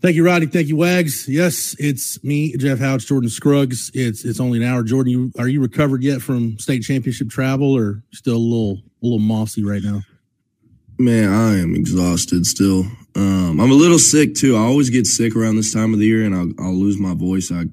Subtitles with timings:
[0.00, 0.46] Thank you, Rodney.
[0.46, 1.28] Thank you, Wags.
[1.28, 3.90] Yes, it's me, Jeff Houch, Jordan Scruggs.
[3.94, 4.84] It's it's only an hour.
[4.84, 9.04] Jordan, you are you recovered yet from state championship travel, or still a little a
[9.04, 10.02] little mossy right now?
[10.98, 12.84] Man, I am exhausted still.
[13.16, 14.56] Um, I'm a little sick too.
[14.56, 17.14] I always get sick around this time of the year, and I'll, I'll lose my
[17.14, 17.50] voice.
[17.50, 17.64] I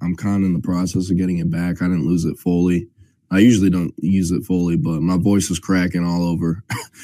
[0.00, 1.82] I'm kind of in the process of getting it back.
[1.82, 2.88] I didn't lose it fully.
[3.30, 6.62] I usually don't use it fully, but my voice was cracking all over,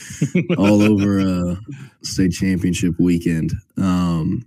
[0.59, 1.57] all over uh,
[2.03, 3.53] state championship weekend.
[3.77, 4.45] Um,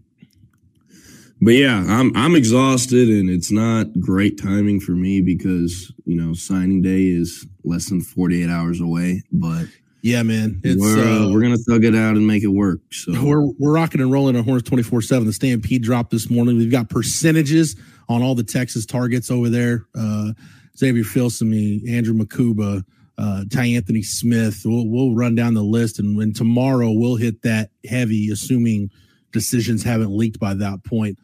[1.44, 6.34] but yeah, I'm I'm exhausted, and it's not great timing for me because you know
[6.34, 9.24] signing day is less than 48 hours away.
[9.32, 9.66] But
[10.02, 12.80] yeah, man, it's, we're uh, uh, we're gonna thug it out and make it work.
[12.92, 15.28] So we're we're rocking and rolling on Horns 24 seven.
[15.28, 16.58] The Stampede dropped this morning.
[16.58, 17.76] We've got percentages
[18.10, 19.86] on all the Texas targets over there.
[19.98, 20.34] Uh,
[20.78, 22.84] Xavier Filsaime, Andrew Mukuba,
[23.18, 24.62] uh, Ty Anthony Smith.
[24.66, 28.90] We'll, we'll run down the list, and, and tomorrow we'll hit that heavy, assuming
[29.32, 31.18] decisions haven't leaked by that point.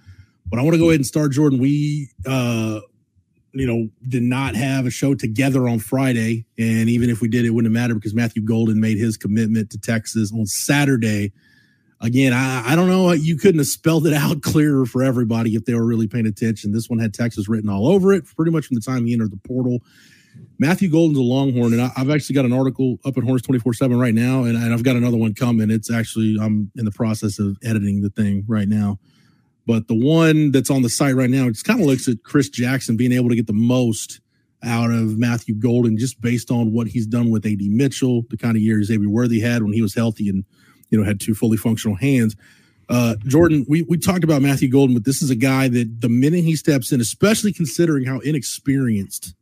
[0.50, 1.60] But I want to go ahead and start, Jordan.
[1.60, 2.80] We, uh,
[3.54, 6.46] you know, did not have a show together on Friday.
[6.58, 9.80] And even if we did, it wouldn't matter because Matthew Golden made his commitment to
[9.80, 11.32] Texas on Saturday.
[12.02, 13.12] Again, I, I don't know.
[13.12, 16.72] You couldn't have spelled it out clearer for everybody if they were really paying attention.
[16.72, 19.32] This one had Texas written all over it pretty much from the time he entered
[19.32, 19.80] the portal.
[20.58, 23.74] Matthew Golden's a Longhorn, and I, have actually got an article up at Horns 24
[23.74, 25.70] 7 right now, and, and I've got another one coming.
[25.70, 29.00] It's actually, I'm in the process of editing the thing right now.
[29.70, 32.24] But the one that's on the site right now, it just kind of looks at
[32.24, 34.20] Chris Jackson being able to get the most
[34.64, 38.58] out of Matthew Golden just based on what he's done with AD Mitchell, the kind
[38.58, 40.44] of year Xavier Worthy had when he was healthy and
[40.90, 42.36] you know had two fully functional hands.
[42.90, 46.10] Uh, Jordan, we, we talked about Matthew Golden, but this is a guy that the
[46.10, 49.36] minute he steps in, especially considering how inexperienced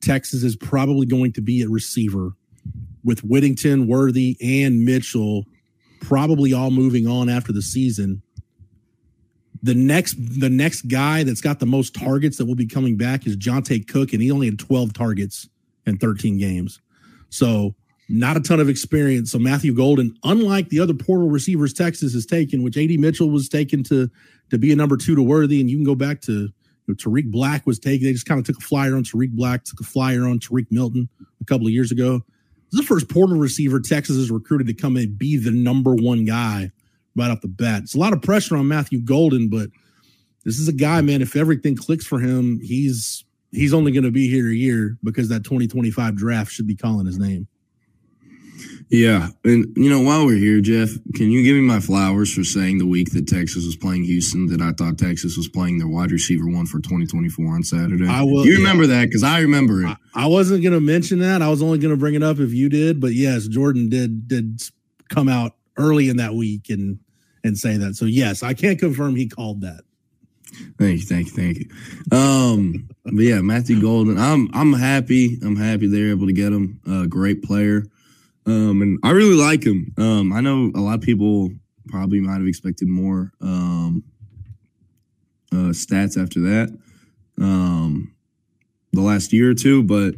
[0.00, 2.34] Texas is probably going to be at receiver
[3.02, 5.44] with Whittington, Worthy, and Mitchell
[6.00, 8.22] probably all moving on after the season
[9.62, 13.26] the next the next guy that's got the most targets that will be coming back
[13.26, 15.48] is Johntay Cook, and he only had 12 targets
[15.86, 16.80] in 13 games.
[17.30, 17.74] So
[18.08, 19.30] not a ton of experience.
[19.30, 23.48] So Matthew Golden, unlike the other portal receivers Texas has taken, which AD Mitchell was
[23.48, 24.10] taken to
[24.50, 26.52] to be a number two to Worthy, and you can go back to you
[26.88, 28.06] know, Tarik Black was taken.
[28.06, 30.66] They just kind of took a flyer on Tarik Black, took a flyer on Tariq
[30.70, 31.08] Milton
[31.40, 32.24] a couple of years ago.
[32.70, 35.94] This is the first portal receiver Texas has recruited to come and be the number
[35.94, 36.72] one guy
[37.16, 37.82] right off the bat.
[37.82, 39.68] It's a lot of pressure on Matthew Golden, but
[40.44, 41.22] this is a guy, man.
[41.22, 45.28] If everything clicks for him, he's he's only going to be here a year because
[45.28, 47.46] that 2025 draft should be calling his name.
[48.88, 52.44] Yeah, and you know, while we're here, Jeff, can you give me my flowers for
[52.44, 55.88] saying the week that Texas was playing Houston that I thought Texas was playing their
[55.88, 58.06] wide receiver one for 2024 on Saturday?
[58.06, 58.44] I will.
[58.44, 59.00] You remember yeah.
[59.00, 59.96] that because I remember it.
[60.14, 61.40] I, I wasn't going to mention that.
[61.40, 64.28] I was only going to bring it up if you did, but yes, Jordan did
[64.28, 64.60] did
[65.08, 66.98] come out early in that week and
[67.44, 67.94] and say that.
[67.94, 69.80] So yes, I can't confirm he called that.
[70.78, 72.16] Thank you, thank you, thank you.
[72.16, 75.38] Um, but yeah, Matthew Golden, I'm I'm happy.
[75.42, 76.80] I'm happy they're able to get him.
[76.88, 77.84] A great player,
[78.46, 79.94] um, and I really like him.
[79.96, 81.50] Um, I know a lot of people
[81.86, 84.04] probably might have expected more um,
[85.52, 86.78] uh, stats after that,
[87.38, 88.14] um,
[88.92, 90.14] the last year or two, but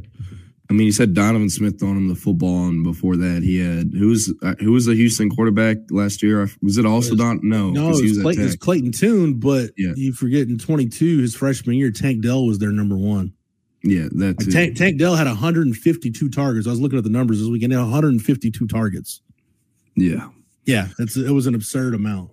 [0.70, 3.92] I mean, he said Donovan Smith throwing him the football, and before that, he had
[3.92, 6.48] who was uh, who was the Houston quarterback last year?
[6.62, 7.40] Was it also Don?
[7.42, 9.34] No, no, it was, Clay, it was, Clayton Tune.
[9.38, 9.92] But yeah.
[9.94, 13.34] you forget in twenty two, his freshman year, Tank Dell was their number one.
[13.82, 16.66] Yeah, that like Tank, Tank Dell had 152 targets.
[16.66, 17.74] I was looking at the numbers this weekend.
[17.74, 19.20] 152 targets.
[19.94, 20.30] Yeah,
[20.64, 22.30] yeah, that's it was an absurd amount.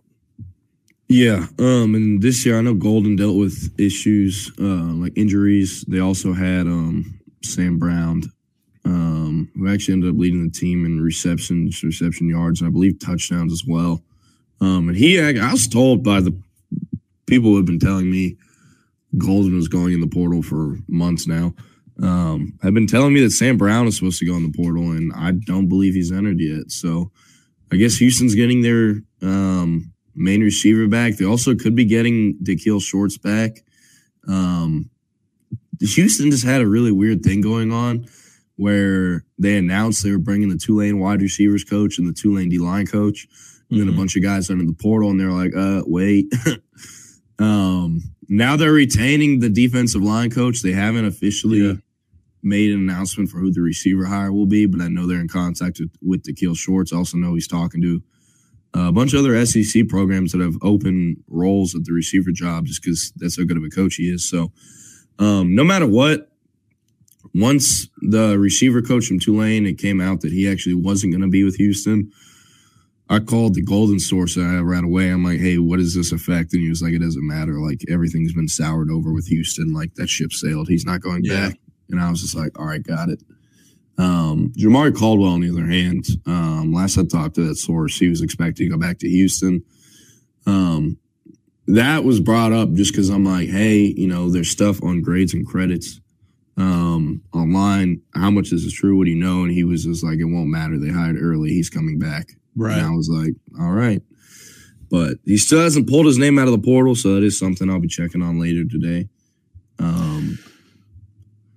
[1.09, 5.83] Yeah, um, and this year I know Golden dealt with issues uh, like injuries.
[5.89, 8.23] They also had um Sam Brown,
[8.85, 12.99] um, who actually ended up leading the team in receptions, reception yards, and I believe
[12.99, 14.01] touchdowns as well.
[14.59, 16.35] Um, and he, I was told by the
[17.25, 18.37] people who have been telling me
[19.17, 21.53] Golden was going in the portal for months now.
[22.01, 24.91] Um, have been telling me that Sam Brown is supposed to go in the portal,
[24.91, 26.71] and I don't believe he's entered yet.
[26.71, 27.11] So
[27.71, 31.15] I guess Houston's getting their um, main receiver back.
[31.15, 33.63] They also could be getting Daikiel Shorts back.
[34.27, 34.89] Um,
[35.81, 38.07] Houston just had a really weird thing going on
[38.55, 42.59] where they announced they were bringing the Tulane wide receivers coach and the Tulane D
[42.59, 43.77] line coach, and mm-hmm.
[43.77, 43.99] then a mm-hmm.
[43.99, 46.31] bunch of guys under the portal, and they're like, "Uh, wait."
[47.39, 50.61] um, now they're retaining the defensive line coach.
[50.61, 51.73] They haven't officially yeah.
[52.43, 55.27] made an announcement for who the receiver hire will be, but I know they're in
[55.27, 56.93] contact with, with Daikiel Shorts.
[56.93, 58.01] I also know he's talking to
[58.73, 62.81] a bunch of other SEC programs that have open roles at the receiver job just
[62.81, 64.29] because that's how good of a coach he is.
[64.29, 64.51] So
[65.21, 66.31] um, no matter what,
[67.33, 71.29] once the receiver coach from Tulane, it came out that he actually wasn't going to
[71.29, 72.11] be with Houston.
[73.07, 75.09] I called the golden source right away.
[75.09, 76.53] I'm like, hey, what does this affect?
[76.53, 77.59] And he was like, it doesn't matter.
[77.59, 79.73] Like everything's been soured over with Houston.
[79.73, 80.67] Like that ship sailed.
[80.67, 81.49] He's not going yeah.
[81.49, 81.59] back.
[81.89, 83.21] And I was just like, all right, got it.
[83.97, 88.07] Um, Jamari Caldwell, on the other hand, um, last I talked to that source, he
[88.07, 89.63] was expecting to go back to Houston.
[90.47, 90.97] Um,
[91.75, 95.33] that was brought up just because I'm like, hey, you know, there's stuff on grades
[95.33, 95.99] and credits
[96.57, 98.01] um, online.
[98.13, 98.97] How much is this true?
[98.97, 99.43] What do you know?
[99.43, 100.77] And he was just like, it won't matter.
[100.77, 101.49] They hired early.
[101.49, 102.31] He's coming back.
[102.55, 102.77] Right.
[102.77, 104.01] And I was like, all right.
[104.89, 107.69] But he still hasn't pulled his name out of the portal, so that is something
[107.69, 109.07] I'll be checking on later today.
[109.79, 110.37] Um,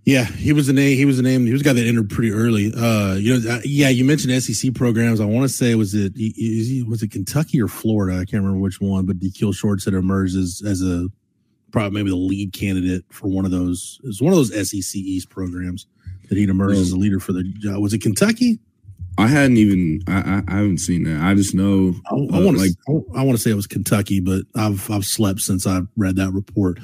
[0.04, 0.98] yeah, he was a name.
[0.98, 1.46] He was a name.
[1.46, 2.72] He was a guy that entered pretty early.
[2.74, 5.18] Uh, you know, uh, yeah, you mentioned SEC programs.
[5.18, 6.12] I want to say was it
[6.86, 8.16] was it Kentucky or Florida?
[8.18, 11.08] I can't remember which one, but Keel Shorts had emerged as as a
[11.72, 13.98] probably maybe the lead candidate for one of those.
[14.04, 15.86] It was one of those SEC East programs
[16.28, 17.74] that he'd emerged as a leader for the.
[17.74, 18.58] Uh, was it Kentucky?
[19.16, 21.22] I hadn't even I, I, haven't seen that.
[21.22, 22.72] I just know I, I want to like
[23.16, 26.32] I want to say it was Kentucky, but I've I've slept since I read that
[26.32, 26.78] report.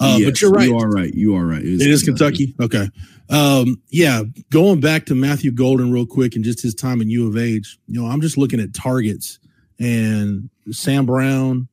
[0.00, 0.68] Uh, yes, but you're right.
[0.68, 1.14] You are right.
[1.14, 1.60] You are right.
[1.60, 2.52] It is, it is Kentucky.
[2.52, 2.76] Kentucky.
[2.78, 2.90] Okay.
[3.30, 4.22] Um, yeah.
[4.50, 7.78] Going back to Matthew Golden real quick and just his time in U of H.
[7.88, 9.38] You know, I'm just looking at targets,
[9.78, 11.68] and Sam Brown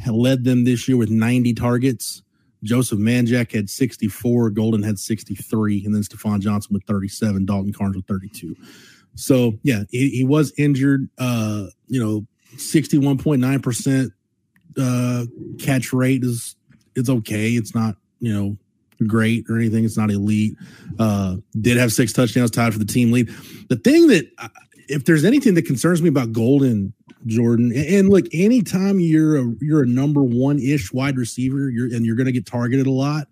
[0.00, 2.22] had led them this year with 90 targets.
[2.62, 7.96] Joseph Manjack had 64, Golden had 63, and then Stephon Johnson with 37, Dalton Carnes
[7.96, 8.54] with 32.
[9.14, 11.08] So yeah, he, he was injured.
[11.18, 12.26] Uh, you know,
[12.56, 14.12] sixty one point nine percent
[14.78, 15.24] uh
[15.58, 16.56] catch rate is
[16.94, 17.50] it's okay.
[17.50, 18.56] It's not you know
[19.06, 19.84] great or anything.
[19.84, 20.56] It's not elite.
[20.98, 23.28] Uh, did have six touchdowns tied for the team lead.
[23.68, 24.48] The thing that uh,
[24.88, 26.92] if there's anything that concerns me about Golden
[27.26, 31.86] Jordan, and, and look, anytime you're a you're a number one ish wide receiver, you're
[31.86, 33.28] and you're going to get targeted a lot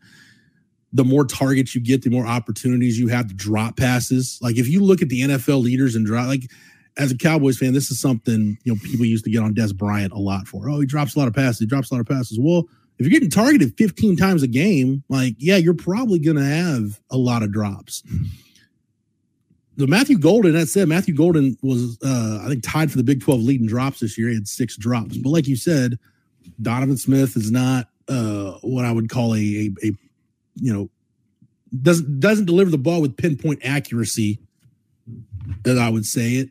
[0.93, 4.39] the more targets you get, the more opportunities you have to drop passes.
[4.41, 6.51] Like if you look at the NFL leaders and drop, like
[6.97, 9.75] as a Cowboys fan, this is something you know people used to get on Dez
[9.75, 10.69] Bryant a lot for.
[10.69, 11.61] Oh, he drops a lot of passes.
[11.61, 12.39] He drops a lot of passes.
[12.41, 12.65] Well,
[12.99, 17.01] if you're getting targeted 15 times a game, like yeah, you're probably going to have
[17.11, 18.03] a lot of drops.
[19.77, 23.23] The Matthew Golden, that said, Matthew Golden was uh, I think tied for the Big
[23.23, 24.29] 12 leading drops this year.
[24.29, 25.99] He had six drops, but like you said,
[26.61, 29.93] Donovan Smith is not uh, what I would call a, a, a
[30.61, 30.91] you know,
[31.83, 34.39] doesn't doesn't deliver the ball with pinpoint accuracy,
[35.65, 36.51] as I would say it.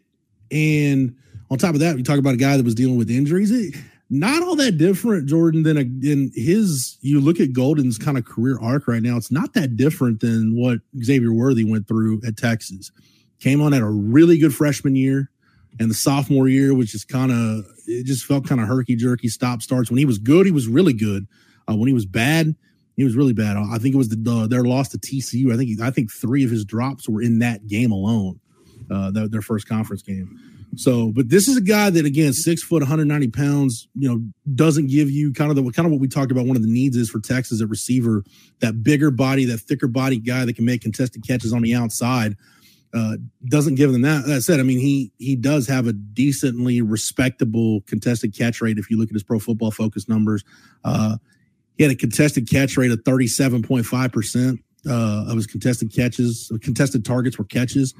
[0.52, 1.16] And
[1.50, 3.52] on top of that, we talk about a guy that was dealing with injuries.
[3.52, 3.76] It,
[4.10, 6.98] not all that different, Jordan, than a, in his.
[7.02, 9.18] You look at Golden's kind of career arc right now.
[9.18, 12.92] It's not that different than what Xavier Worthy went through at Texas.
[13.40, 15.30] Came on at a really good freshman year,
[15.80, 19.28] and the sophomore year, which is kind of it just felt kind of herky jerky
[19.28, 19.90] stop starts.
[19.90, 21.28] When he was good, he was really good.
[21.70, 22.56] Uh, when he was bad,
[22.98, 23.56] he was really bad.
[23.56, 25.54] I think it was the, the their loss to TCU.
[25.54, 28.40] I think I think three of his drops were in that game alone,
[28.92, 30.40] uh, their, their first conference game.
[30.76, 34.22] So, but this is a guy that again, six foot, 190 pounds, you know,
[34.56, 36.46] doesn't give you kind of the kind of what we talked about.
[36.46, 38.24] One of the needs is for Texas at receiver,
[38.60, 42.36] that bigger body, that thicker body guy that can make contested catches on the outside.
[42.94, 43.18] Uh,
[43.48, 44.26] doesn't give them that.
[44.26, 48.90] That said, I mean he he does have a decently respectable contested catch rate if
[48.90, 50.44] you look at his Pro Football Focus numbers.
[50.84, 51.18] Uh,
[51.78, 54.60] he had a contested catch rate of 37.5%
[54.90, 57.94] uh, of his contested catches, contested targets were catches.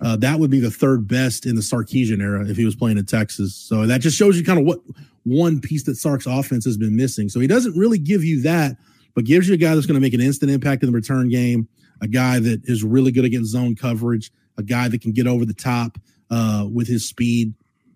[0.00, 2.98] Uh, that would be the third best in the Sarkisian era if he was playing
[2.98, 3.54] in Texas.
[3.54, 4.80] So that just shows you kind of what
[5.24, 7.28] one piece that Sark's offense has been missing.
[7.28, 8.76] So he doesn't really give you that,
[9.14, 11.28] but gives you a guy that's going to make an instant impact in the return
[11.28, 11.68] game,
[12.02, 15.44] a guy that is really good against zone coverage, a guy that can get over
[15.44, 15.98] the top
[16.30, 17.54] uh, with his speed,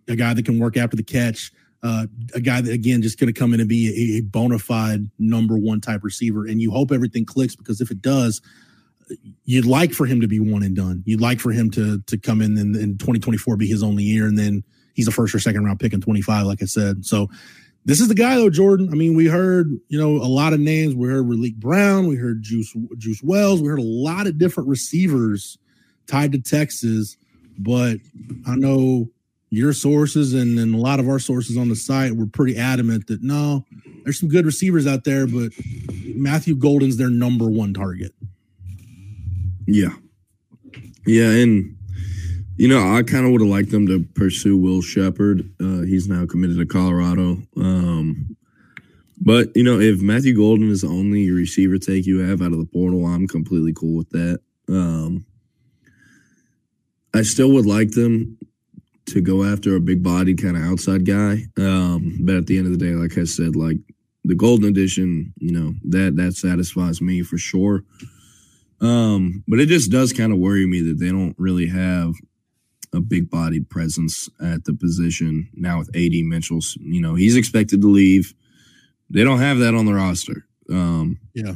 [0.08, 3.32] a guy that can work after the catch uh, a guy that again just going
[3.32, 6.46] to come in and be a, a bona fide number one type receiver.
[6.46, 8.40] And you hope everything clicks because if it does,
[9.44, 11.02] you'd like for him to be one and done.
[11.06, 14.26] You'd like for him to to come in and in 2024 be his only year,
[14.26, 17.04] and then he's a first or second round pick in 25, like I said.
[17.04, 17.28] So
[17.84, 18.88] this is the guy though, Jordan.
[18.90, 20.94] I mean, we heard you know a lot of names.
[20.94, 24.68] We heard Raleek Brown, we heard Juice Juice Wells, we heard a lot of different
[24.68, 25.58] receivers
[26.06, 27.16] tied to Texas.
[27.58, 27.98] But
[28.46, 29.08] I know
[29.50, 33.06] your sources and, and a lot of our sources on the site were pretty adamant
[33.06, 33.64] that no,
[34.04, 35.52] there's some good receivers out there, but
[36.14, 38.12] Matthew Golden's their number one target.
[39.66, 39.94] Yeah.
[41.06, 41.30] Yeah.
[41.30, 41.76] And,
[42.56, 45.50] you know, I kind of would have liked them to pursue Will Sheppard.
[45.60, 47.42] Uh, he's now committed to Colorado.
[47.56, 48.36] Um,
[49.20, 52.58] but, you know, if Matthew Golden is the only receiver take you have out of
[52.58, 54.40] the portal, I'm completely cool with that.
[54.68, 55.24] Um,
[57.14, 58.38] I still would like them
[59.08, 61.44] to go after a big body kind of outside guy.
[61.56, 63.78] Um, but at the end of the day, like I said, like
[64.24, 67.84] the golden edition, you know, that that satisfies me for sure.
[68.80, 72.14] Um, but it just does kind of worry me that they don't really have
[72.94, 75.48] a big bodied presence at the position.
[75.54, 78.34] Now with AD Mitchell's, you know, he's expected to leave.
[79.10, 80.46] They don't have that on the roster.
[80.70, 81.54] Um, yeah.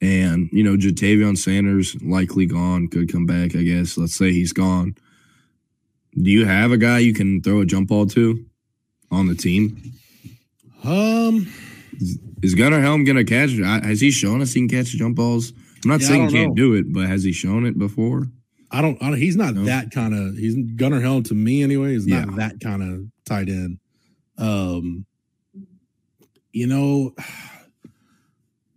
[0.00, 3.96] And, you know, Ja'Tavion Sanders likely gone, could come back, I guess.
[3.96, 4.96] Let's say he's gone.
[6.20, 8.44] Do you have a guy you can throw a jump ball to
[9.10, 9.92] on the team?
[10.82, 11.46] Um,
[12.00, 13.50] is, is Gunnar Helm going to catch?
[13.84, 15.52] Has he shown us he can catch jump balls?
[15.84, 16.54] I'm not yeah, saying he can't know.
[16.54, 18.26] do it, but has he shown it before?
[18.70, 19.00] I don't.
[19.02, 19.64] I don't he's not no.
[19.64, 20.36] that kind of.
[20.36, 21.92] He's Gunnar Helm to me anyway.
[21.92, 22.36] He's not yeah.
[22.36, 23.78] that kind of tight end.
[24.38, 25.06] Um,
[26.52, 27.14] you know,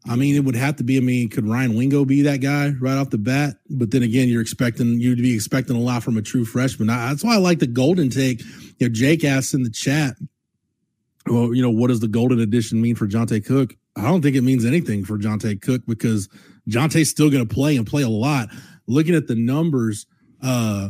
[0.08, 0.98] I mean, it would have to be.
[0.98, 3.56] I mean, could Ryan Wingo be that guy right off the bat?
[3.70, 6.90] But then again, you're expecting you to be expecting a lot from a true freshman.
[6.90, 8.42] I, that's why I like the golden take.
[8.80, 10.16] You know, Jake asks in the chat,
[11.28, 13.76] well, you know, what does the golden edition mean for Johntay Cook?
[13.96, 16.30] I don't think it means anything for Johntay Cook because
[16.70, 18.50] Johntay's still going to play and play a lot.
[18.88, 20.06] Looking at the numbers,
[20.42, 20.90] uh,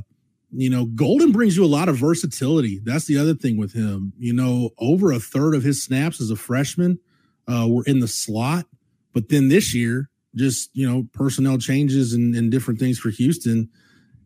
[0.52, 2.80] you know, Golden brings you a lot of versatility.
[2.84, 4.14] That's the other thing with him.
[4.18, 7.00] You know, over a third of his snaps as a freshman
[7.48, 8.66] uh, were in the slot.
[9.14, 13.70] But then this year, just, you know, personnel changes and, and different things for Houston,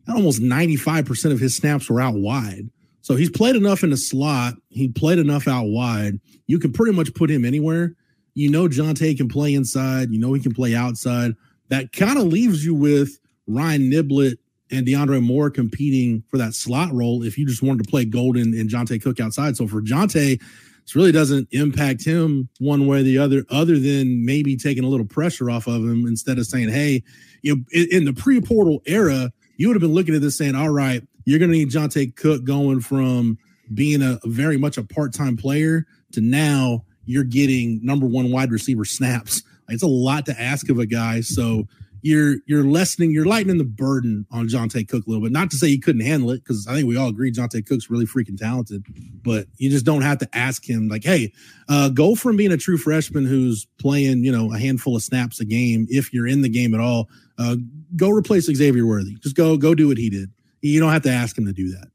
[0.08, 2.68] almost 95% of his snaps were out wide.
[3.00, 4.54] So he's played enough in the slot.
[4.70, 6.20] He played enough out wide.
[6.46, 7.94] You can pretty much put him anywhere.
[8.34, 10.10] You know, Johntay can play inside.
[10.10, 11.32] You know, he can play outside.
[11.68, 14.36] That kind of leaves you with Ryan Niblett
[14.70, 18.58] and DeAndre Moore competing for that slot role if you just wanted to play Golden
[18.58, 19.56] and Johntay Cook outside.
[19.56, 20.40] So for Johntay,
[20.84, 24.88] this really doesn't impact him one way or the other, other than maybe taking a
[24.88, 27.02] little pressure off of him instead of saying, hey,
[27.42, 30.68] you know, in, the pre-portal era, you would have been looking at this saying, all
[30.68, 33.38] right, you're going to need Johntay Cook going from
[33.72, 38.84] being a, very much a part-time player to now you're getting number one wide receiver
[38.84, 39.42] snaps.
[39.68, 41.22] It's a lot to ask of a guy.
[41.22, 41.66] So
[42.04, 45.32] you're you're lessening, you're lightening the burden on Johntay Cook a little bit.
[45.32, 47.88] Not to say he couldn't handle it, because I think we all agree Johntay Cook's
[47.88, 48.84] really freaking talented,
[49.22, 51.32] but you just don't have to ask him like, hey,
[51.70, 55.40] uh, go from being a true freshman who's playing, you know, a handful of snaps
[55.40, 57.08] a game, if you're in the game at all,
[57.38, 57.56] uh,
[57.96, 59.14] go replace Xavier Worthy.
[59.14, 60.30] Just go go do what he did.
[60.60, 61.88] You don't have to ask him to do that.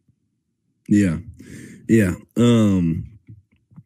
[0.88, 1.18] Yeah.
[1.88, 2.16] Yeah.
[2.36, 3.06] Um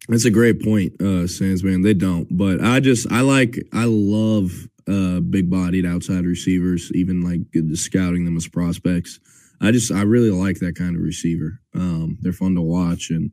[0.07, 1.81] that's a great point, uh, Sandman.
[1.81, 7.21] They don't, but I just I like I love uh, big bodied outside receivers, even
[7.21, 7.41] like
[7.75, 9.19] scouting them as prospects.
[9.61, 11.59] I just I really like that kind of receiver.
[11.73, 13.31] Um, they're fun to watch, and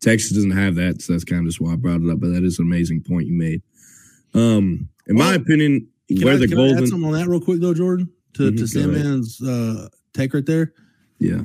[0.00, 2.20] Texas doesn't have that, so that's kind of just why I brought it up.
[2.20, 3.62] But that is an amazing point you made.
[4.34, 5.88] Um, in well, my opinion,
[6.22, 8.44] where I, the can golden I add something on that real quick though, Jordan, to
[8.44, 10.72] mm-hmm, to Sandman's uh, take right there.
[11.18, 11.42] Yeah.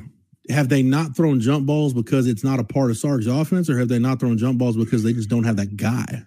[0.50, 3.78] Have they not thrown jump balls because it's not a part of Sark's offense, or
[3.78, 6.24] have they not thrown jump balls because they just don't have that guy?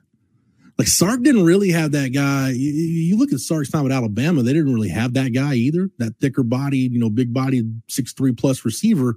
[0.82, 2.50] Like Sark didn't really have that guy.
[2.50, 5.92] You, you, look at Sark's time at Alabama; they didn't really have that guy either.
[6.00, 9.14] That thicker bodied, you know, big bodied six three plus receiver.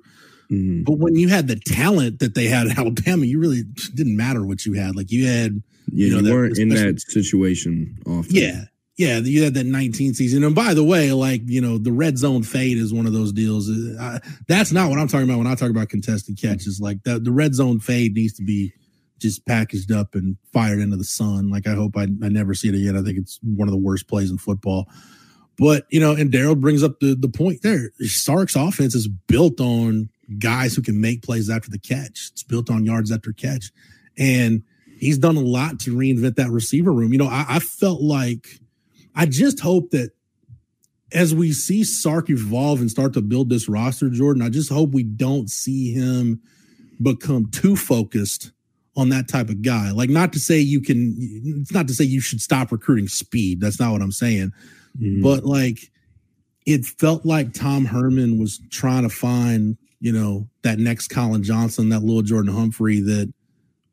[0.51, 0.83] Mm-hmm.
[0.83, 3.63] But when you had the talent that they had at Alabama, you really
[3.95, 4.95] didn't matter what you had.
[4.95, 8.35] Like you had, yeah, you, know, you weren't in that situation often.
[8.35, 8.65] Yeah,
[8.99, 10.45] yeah, you had that 19 season.
[10.45, 13.33] And by the way, like, you know, the red zone fade is one of those
[13.33, 13.71] deals.
[13.71, 14.19] Uh,
[14.49, 16.79] that's not what I'm talking about when I talk about contested catches.
[16.79, 18.75] Like the, the red zone fade needs to be
[19.19, 21.51] just packaged up and fired into the sun.
[21.51, 22.97] Like I hope I, I never see it again.
[22.97, 24.87] I think it's one of the worst plays in football.
[25.57, 27.91] But you know, and Daryl brings up the the point there.
[28.01, 32.31] Sark's offense is built on guys who can make plays after the catch.
[32.33, 33.71] It's built on yards after catch,
[34.19, 34.63] and
[34.99, 37.13] he's done a lot to reinvent that receiver room.
[37.13, 38.59] You know, I, I felt like
[39.15, 40.11] I just hope that
[41.13, 44.91] as we see Sark evolve and start to build this roster, Jordan, I just hope
[44.91, 46.41] we don't see him
[47.01, 48.51] become too focused
[48.97, 49.91] on that type of guy.
[49.91, 51.17] Like, not to say you can,
[51.61, 53.61] it's not to say you should stop recruiting speed.
[53.61, 54.53] That's not what I'm saying.
[54.99, 55.23] Mm-hmm.
[55.23, 55.91] But like,
[56.67, 61.89] it felt like Tom Herman was trying to find, you know, that next Collin Johnson,
[61.91, 63.33] that little Jordan Humphrey that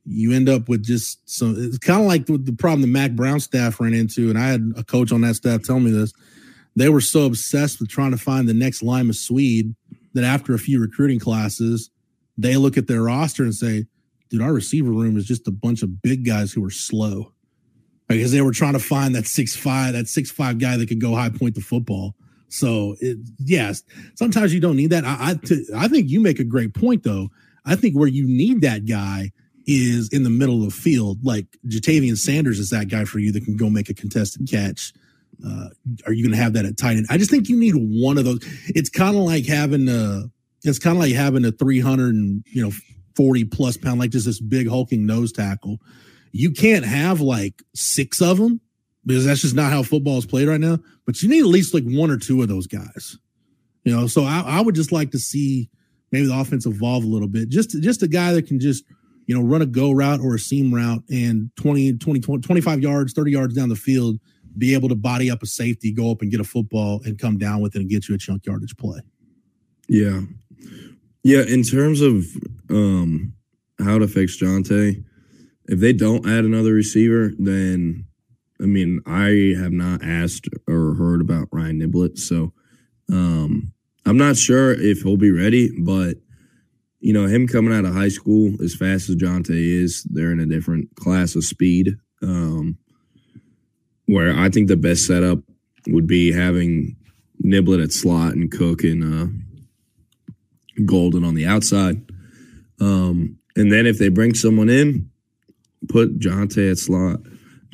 [0.05, 3.11] you end up with just some, it's kind of like the, the problem the Mack
[3.11, 4.29] Brown staff ran into.
[4.29, 6.13] And I had a coach on that staff tell me this.
[6.75, 9.75] They were so obsessed with trying to find the next Limas Sweed
[10.13, 11.89] that after a few recruiting classes,
[12.37, 13.85] they look at their roster and say,
[14.31, 17.33] dude, our receiver room is just a bunch of big guys who are slow
[18.07, 21.01] because they were trying to find that six five, that six five guy that could
[21.01, 22.15] go high point the football.
[22.47, 23.83] So, it, yes,
[24.15, 25.05] sometimes you don't need that.
[25.05, 25.35] I,
[25.77, 27.29] I, think you make a great point though.
[27.65, 29.31] I think where you need that guy
[29.67, 31.23] is in the middle of the field.
[31.23, 34.93] Like Ja'Tavion Sanders is that guy for you that can go make a contested catch.
[35.45, 35.69] Uh,
[36.05, 37.07] are you going to have that at tight end?
[37.09, 38.39] I just think you need one of those.
[38.67, 40.25] It's kind of like having a,
[40.63, 42.71] it's kind of like having a 300 and, you know,
[43.21, 45.79] 40 plus pound, like just this big hulking nose tackle.
[46.31, 48.59] You can't have like six of them
[49.05, 50.79] because that's just not how football is played right now.
[51.05, 53.19] But you need at least like one or two of those guys.
[53.83, 55.69] You know, so I, I would just like to see
[56.11, 57.49] maybe the offense evolve a little bit.
[57.49, 58.85] Just just a guy that can just
[59.27, 62.79] you know run a go route or a seam route and 20, 20, 20 25
[62.79, 64.19] yards, 30 yards down the field,
[64.57, 67.37] be able to body up a safety, go up and get a football and come
[67.37, 68.99] down with it and get you a chunk yardage play.
[69.87, 70.21] Yeah.
[71.23, 72.25] Yeah, in terms of
[72.69, 73.33] um
[73.79, 75.03] how to fix Johntay,
[75.65, 78.05] if they don't add another receiver, then
[78.61, 82.53] I mean, I have not asked or heard about Ryan Niblett, so
[83.09, 83.73] um,
[84.05, 85.71] I'm not sure if he'll be ready.
[85.79, 86.17] But
[86.99, 90.39] you know, him coming out of high school as fast as Johntay is, they're in
[90.39, 91.95] a different class of speed.
[92.21, 92.77] Um,
[94.05, 95.39] where I think the best setup
[95.87, 96.95] would be having
[97.43, 99.27] Niblett at slot and Cook and uh,
[100.85, 102.01] Golden on the outside.
[102.79, 105.09] Um, and then if they bring someone in,
[105.87, 107.19] put Johntay at slot.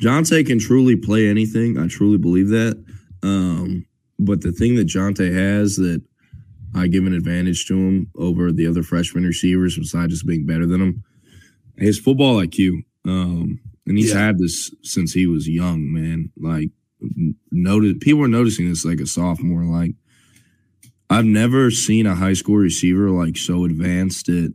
[0.00, 1.78] Johntay can truly play anything.
[1.78, 2.82] I truly believe that.
[3.22, 3.86] Um,
[4.18, 6.02] but the thing that Johntay has that
[6.74, 10.66] I give an advantage to him over the other freshman receivers, besides just being better
[10.66, 11.04] than him,
[11.76, 12.84] his football IQ.
[13.04, 14.26] Um, and he's yeah.
[14.26, 16.30] had this since he was young, man.
[16.36, 16.70] Like,
[17.50, 19.64] noted people are noticing this like a sophomore.
[19.64, 19.92] Like,
[21.10, 24.50] I've never seen a high school receiver like so advanced at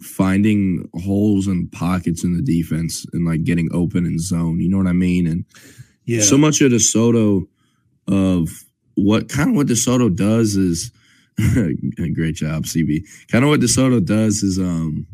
[0.00, 4.60] finding holes and pockets in the defense and like getting open in zone.
[4.60, 5.26] You know what I mean?
[5.26, 5.44] And
[6.04, 7.46] yeah, so much of DeSoto
[8.08, 8.48] of
[8.94, 10.90] what kind of what DeSoto does is
[12.14, 13.04] great job, CB.
[13.30, 15.06] Kind of what DeSoto does is um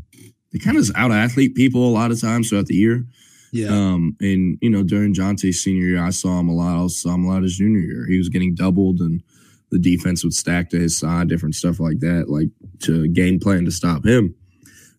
[0.52, 3.04] it kind of out athlete people a lot of times throughout the year.
[3.52, 3.68] Yeah.
[3.68, 6.82] Um, and you know, during Johntay's senior year, I saw him a lot.
[6.82, 8.06] I saw him a lot his junior year.
[8.06, 9.22] He was getting doubled and
[9.70, 12.48] the defense would stack to his side, different stuff like that, like
[12.80, 14.34] to game plan to stop him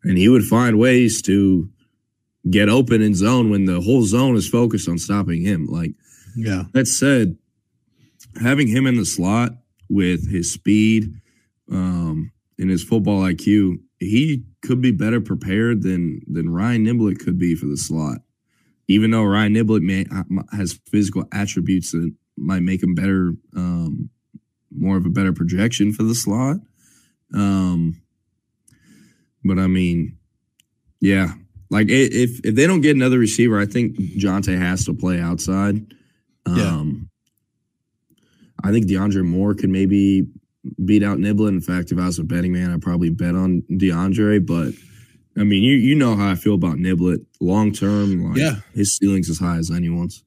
[0.04, 1.70] and he would find ways to
[2.50, 5.68] get open in zone when the whole zone is focused on stopping him.
[5.68, 5.92] Like,
[6.36, 6.64] yeah.
[6.74, 7.38] That said,
[8.42, 9.52] having him in the slot
[9.90, 11.14] with his speed
[11.72, 17.38] um, and his football IQ, he could be better prepared than than Ryan Niblett could
[17.38, 18.20] be for the slot.
[18.88, 20.06] Even though Ryan Niblett may,
[20.52, 24.10] has physical attributes that might make him better, um,
[24.76, 26.58] more of a better projection for the slot.
[27.34, 28.02] Um,
[29.44, 30.18] but I mean,
[31.00, 31.34] yeah,
[31.70, 35.94] like if if they don't get another receiver, I think Johntay has to play outside.
[36.46, 38.22] Um, yeah.
[38.64, 40.28] I think DeAndre Moore could maybe
[40.84, 41.50] beat out Niblett.
[41.50, 44.46] In fact, if I was a betting man, I'd probably bet on DeAndre.
[44.46, 44.74] But
[45.40, 48.30] I mean, you you know how I feel about Niblett long term.
[48.30, 50.24] Like, yeah, his ceiling's as high as anyone's.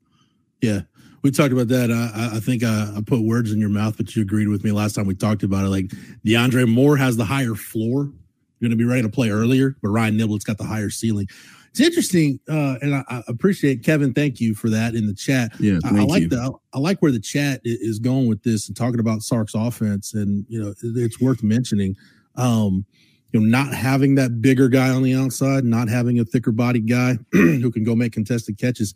[0.61, 0.83] Yeah,
[1.25, 1.91] we talked about that.
[1.91, 4.71] I, I think I, I, put words in your mouth, but you agreed with me
[4.71, 5.69] last time we talked about it.
[5.69, 5.87] Like
[6.25, 8.13] DeAndre Moore has the higher floor
[8.61, 11.27] going to be ready to play earlier, but Ryan Niblett's got the higher ceiling.
[11.71, 14.15] It's interesting, uh, and I, I, appreciate Kevin.
[14.15, 15.51] Thank you for that in the chat.
[15.59, 16.29] Yeah, I, I, like you.
[16.29, 20.15] the I like where the chat is going with this and talking about Sark's offense,
[20.15, 21.97] and you know it's worth mentioning.
[22.37, 22.87] Um,
[23.35, 26.88] you know, not having that bigger guy on the outside, not having a thicker bodied
[26.88, 28.94] guy who can go make contested catches.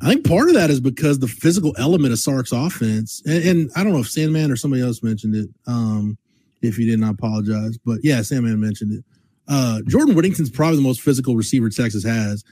[0.00, 3.70] I think part of that is because the physical element of Sark's offense, and, and
[3.76, 5.50] I don't know if Sandman or somebody else mentioned it.
[5.66, 6.16] Um,
[6.62, 7.76] if you didn't, I apologize.
[7.76, 9.04] But yeah, Sandman mentioned it.
[9.46, 12.44] Uh, Jordan Whittington's probably the most physical receiver Texas has,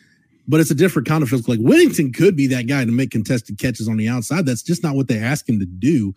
[0.47, 1.55] but it's a different kind of physical.
[1.55, 4.45] Like Whittington could be that guy to make contested catches on the outside.
[4.45, 6.15] That's just not what they ask him to do.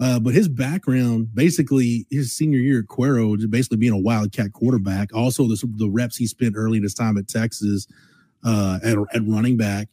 [0.00, 4.52] Uh, but his background, basically, his senior year at Cuero, just basically being a wildcat
[4.52, 5.12] quarterback.
[5.12, 7.88] Also, the, the reps he spent early in his time at Texas
[8.44, 9.88] uh, at, at running back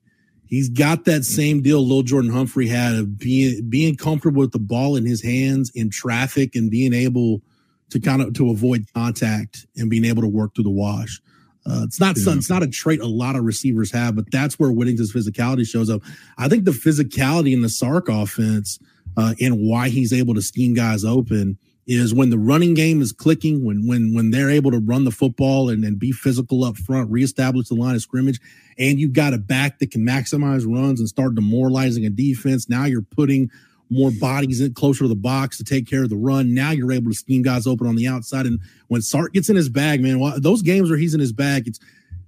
[0.47, 4.59] he's got that same deal Lil Jordan Humphrey had of being being comfortable with the
[4.59, 7.41] ball in his hands in traffic and being able
[7.89, 11.21] to kind of to avoid contact and being able to work through the wash.
[11.67, 12.33] Uh, it's not yeah.
[12.33, 15.89] it's not a trait a lot of receivers have, but that's where Whittington's physicality shows
[15.89, 16.01] up.
[16.37, 18.79] I think the physicality in the Sark offense
[19.17, 23.11] uh, and why he's able to scheme guys open is when the running game is
[23.11, 26.77] clicking, when when when they're able to run the football and, and be physical up
[26.77, 28.39] front, reestablish the line of scrimmage,
[28.77, 32.69] and you've got a back that can maximize runs and start demoralizing a defense.
[32.69, 33.51] Now you're putting
[33.91, 36.53] more bodies in closer to the box to take care of the run.
[36.55, 38.47] Now you're able to scheme guys open on the outside.
[38.47, 41.67] And when Sark gets in his bag, man, those games where he's in his bag,
[41.67, 41.79] it's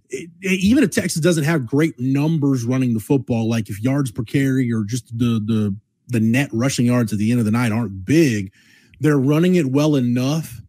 [0.10, 4.24] it, even if Texas doesn't have great numbers running the football, like if yards per
[4.24, 5.76] carry or just the the
[6.08, 8.52] the net rushing yards at the end of the night aren't big
[9.00, 10.62] they're running it well enough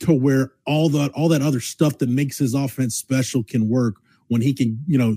[0.00, 3.96] to where all that all that other stuff that makes his offense special can work
[4.28, 5.16] when he can, you know,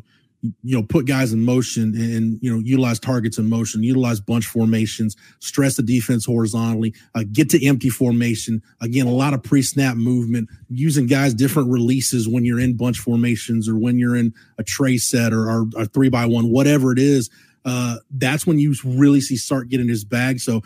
[0.63, 4.45] you know, put guys in motion and, you know utilize targets in motion, utilize bunch
[4.45, 8.61] formations, stress the defense horizontally, uh, get to empty formation.
[8.81, 13.67] Again, a lot of pre-snap movement, using guys different releases when you're in bunch formations
[13.67, 16.99] or when you're in a tray set or, or a three by one, whatever it
[16.99, 17.29] is.
[17.67, 20.39] Uh, that's when you really see Sark get in his bag.
[20.39, 20.61] So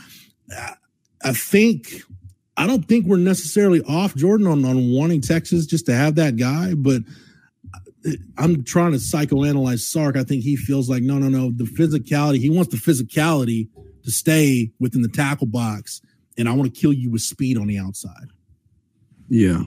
[1.24, 2.04] I think
[2.56, 6.36] I don't think we're necessarily off Jordan on, on wanting Texas just to have that
[6.36, 7.02] guy, but
[8.38, 10.16] I'm trying to psychoanalyze Sark.
[10.16, 11.52] I think he feels like no, no, no.
[11.52, 12.38] The physicality.
[12.38, 13.70] He wants the physicality
[14.04, 16.02] to stay within the tackle box,
[16.38, 18.30] and I want to kill you with speed on the outside.
[19.28, 19.64] Yeah,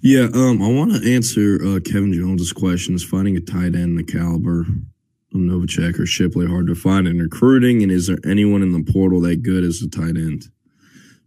[0.00, 0.28] yeah.
[0.32, 4.04] Um, I want to answer uh, Kevin Jones's question: Is finding a tight end the
[4.04, 4.66] caliber
[5.40, 7.82] Novacek or Shipley hard to find in recruiting?
[7.82, 10.44] And is there anyone in the portal that good as a tight end?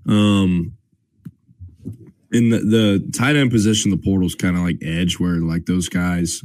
[0.07, 0.73] Um,
[2.31, 5.89] in the, the tight end position, the portal's kind of like edge, where like those
[5.89, 6.43] guys,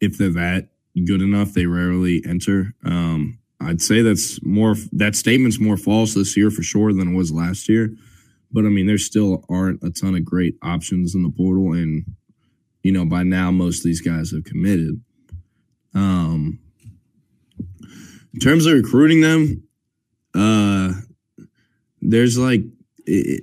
[0.00, 2.74] if they're that good enough, they rarely enter.
[2.84, 7.16] Um, I'd say that's more that statement's more false this year for sure than it
[7.16, 7.94] was last year.
[8.50, 12.04] But I mean, there still aren't a ton of great options in the portal, and
[12.82, 15.00] you know, by now most of these guys have committed.
[15.94, 16.58] Um,
[18.34, 19.62] in terms of recruiting them,
[20.34, 20.92] uh,
[22.00, 22.62] there's like
[23.06, 23.40] it,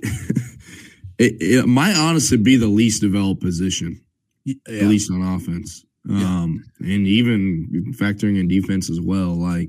[1.18, 4.00] it, it, might honestly be the least developed position,
[4.44, 4.54] yeah.
[4.66, 5.84] at least on offense.
[6.08, 6.94] Um, yeah.
[6.94, 9.34] and even factoring in defense as well.
[9.34, 9.68] Like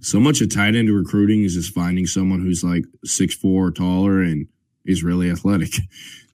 [0.00, 3.70] so much of tight end recruiting is just finding someone who's like six four or
[3.70, 4.46] taller and
[4.84, 5.70] is really athletic.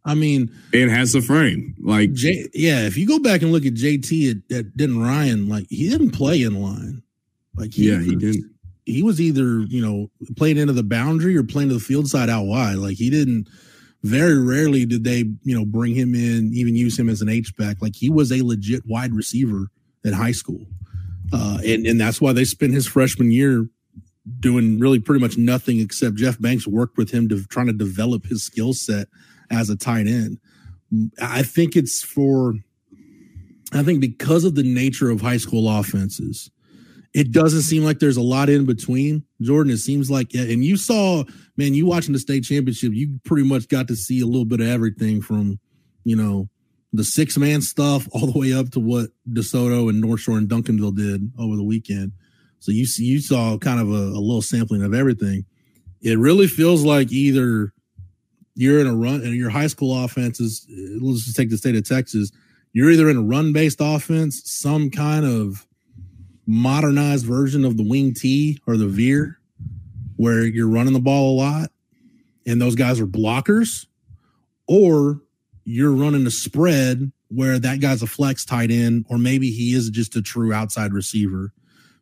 [0.05, 1.75] I mean, and has the frame.
[1.79, 5.49] Like, J, yeah, if you go back and look at JT at, at Denton Ryan,
[5.49, 7.03] like he didn't play in line.
[7.59, 8.55] Like, he, yeah, he didn't.
[8.85, 12.31] He was either you know playing into the boundary or playing to the field side
[12.31, 12.77] out wide.
[12.77, 13.49] Like he didn't
[14.03, 17.57] very rarely did they, you know, bring him in, even use him as an H
[17.57, 17.83] back.
[17.83, 19.71] Like he was a legit wide receiver
[20.05, 20.67] in high school.
[21.33, 23.69] Uh, and, and that's why they spent his freshman year
[24.41, 28.25] doing really pretty much nothing except Jeff Banks worked with him to trying to develop
[28.25, 29.09] his skill set
[29.51, 30.39] as a tight end.
[31.21, 32.55] I think it's for,
[33.73, 36.51] I think because of the nature of high school offenses,
[37.15, 39.25] it doesn't seem like there's a lot in between.
[39.41, 41.25] Jordan, it seems like, and you saw,
[41.57, 44.61] man, you watching the state championship, you pretty much got to see a little bit
[44.61, 45.59] of everything from,
[46.05, 46.49] you know,
[46.93, 50.49] the six man stuff all the way up to what DeSoto and North Shore and
[50.49, 52.13] Duncanville did over the weekend.
[52.61, 55.45] So you see, you saw kind of a, a little sampling of everything.
[56.01, 57.73] It really feels like either
[58.55, 60.67] you're in a run and your high school offenses,
[61.01, 62.33] let's just take the state of Texas,
[62.73, 65.68] you're either in a run based offense, some kind of
[66.49, 69.39] modernized version of the wing T or the veer,
[70.17, 71.71] where you're running the ball a lot
[72.49, 73.87] and those guys are blockers,
[74.67, 75.21] or
[75.65, 79.91] you're running a spread where that guy's a flex tight end, or maybe he is
[79.91, 81.53] just a true outside receiver.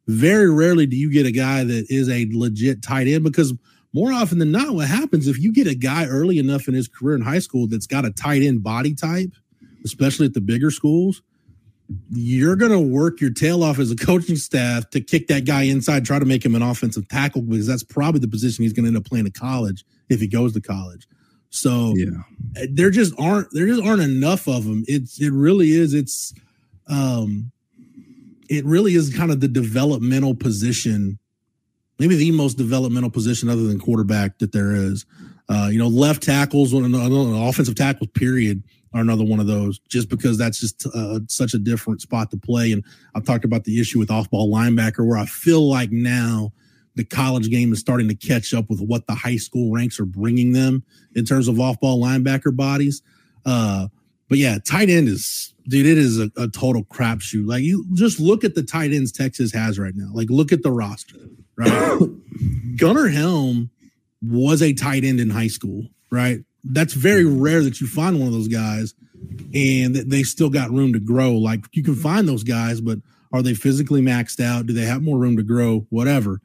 [0.06, 3.52] Very rarely do you get a guy that is a legit tight end because
[3.92, 6.86] more often than not, what happens if you get a guy early enough in his
[6.86, 9.32] career in high school that's got a tight end body type,
[9.84, 11.22] especially at the bigger schools,
[12.10, 15.62] you're going to work your tail off as a coaching staff to kick that guy
[15.62, 18.84] inside, try to make him an offensive tackle because that's probably the position he's going
[18.84, 21.06] to end up playing at college if he goes to college.
[21.50, 24.84] So yeah, there just aren't there just aren't enough of them.
[24.88, 25.94] It's it really is.
[25.94, 26.34] It's
[26.88, 27.50] um,
[28.48, 31.18] it really is kind of the developmental position,
[31.98, 35.06] maybe the most developmental position other than quarterback that there is.
[35.48, 40.38] Uh, you know, left tackles, offensive tackles, period are another one of those just because
[40.38, 42.72] that's just uh, such a different spot to play.
[42.72, 46.52] And I've talked about the issue with off ball linebacker where I feel like now
[46.94, 50.06] the college game is starting to catch up with what the high school ranks are
[50.06, 50.82] bringing them
[51.14, 53.02] in terms of off ball linebacker bodies.
[53.44, 53.88] Uh,
[54.28, 57.46] but yeah, tight end is, dude, it is a, a total crapshoot.
[57.46, 60.10] Like you just look at the tight ends Texas has right now.
[60.12, 61.18] Like look at the roster,
[61.56, 61.98] right?
[62.76, 63.70] Gunnar Helm
[64.22, 66.40] was a tight end in high school, right?
[66.68, 67.40] That's very mm-hmm.
[67.40, 68.94] rare that you find one of those guys
[69.54, 71.32] and they still got room to grow.
[71.32, 72.98] Like you can find those guys, but
[73.32, 74.66] are they physically maxed out?
[74.66, 75.86] Do they have more room to grow?
[75.90, 76.40] Whatever.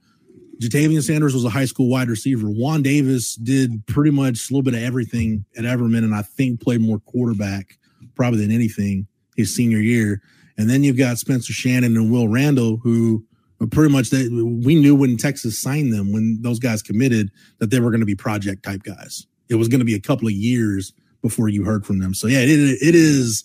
[0.62, 2.48] Ja'Tavion Sanders was a high school wide receiver.
[2.48, 6.62] Juan Davis did pretty much a little bit of everything at Everman, and I think
[6.62, 7.80] played more quarterback
[8.14, 10.22] probably than anything his senior year.
[10.58, 13.26] And then you've got Spencer Shannon and Will Randall, who
[13.72, 14.30] pretty much that
[14.64, 18.06] we knew when Texas signed them, when those guys committed, that they were going to
[18.06, 21.64] be project type guys it was going to be a couple of years before you
[21.64, 22.14] heard from them.
[22.14, 23.44] So yeah, it, it is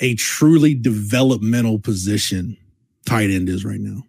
[0.00, 2.56] a truly developmental position.
[3.06, 4.02] Tight end is right now.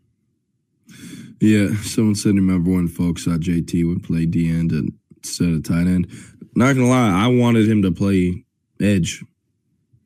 [1.40, 4.72] Yeah, someone said remember when folks thought JT would play D end
[5.18, 6.08] instead of tight end.
[6.56, 8.46] Not gonna lie, I wanted him to play
[8.82, 9.24] edge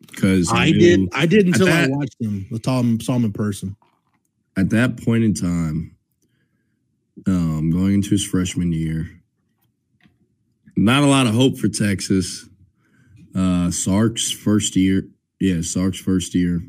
[0.07, 1.09] because I did.
[1.13, 2.47] I did until that, I watched him.
[2.53, 3.75] I saw him, saw him in person.
[4.57, 5.95] At that point in time,
[7.27, 9.18] um, going into his freshman year,
[10.83, 12.47] not a lot of hope for Texas.
[13.35, 15.07] Uh, Sark's first year.
[15.39, 16.61] Yeah, Sark's first year.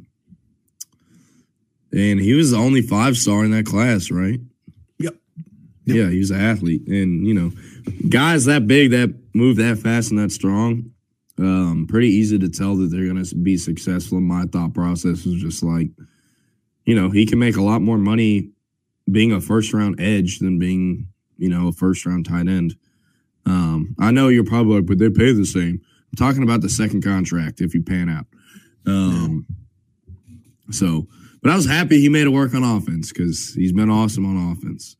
[1.92, 4.40] And he was the only five star in that class, right?
[4.99, 5.14] Yep.
[5.87, 5.96] Yep.
[5.96, 7.51] Yeah, he's an athlete, and you know,
[8.09, 10.92] guys that big that move that fast and that strong,
[11.38, 14.18] um, pretty easy to tell that they're going to be successful.
[14.18, 15.88] And my thought process was just like,
[16.85, 18.51] you know, he can make a lot more money
[19.11, 22.77] being a first round edge than being, you know, a first round tight end.
[23.46, 25.81] Um, I know you're probably like, but they pay the same.
[26.12, 28.26] I'm talking about the second contract if you pan out.
[28.87, 29.46] Um,
[30.70, 31.07] so,
[31.42, 34.53] but I was happy he made it work on offense because he's been awesome on
[34.53, 34.96] offense.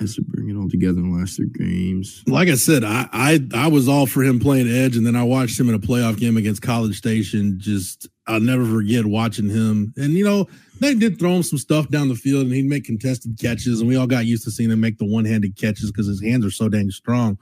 [0.00, 2.22] Has to bring it all together in the last three games.
[2.26, 5.22] Like I said, I, I I was all for him playing edge, and then I
[5.22, 7.56] watched him in a playoff game against College Station.
[7.58, 9.92] Just I'll never forget watching him.
[9.96, 10.48] And you know,
[10.80, 13.88] they did throw him some stuff down the field, and he'd make contested catches, and
[13.88, 16.44] we all got used to seeing him make the one handed catches because his hands
[16.44, 17.38] are so dang strong.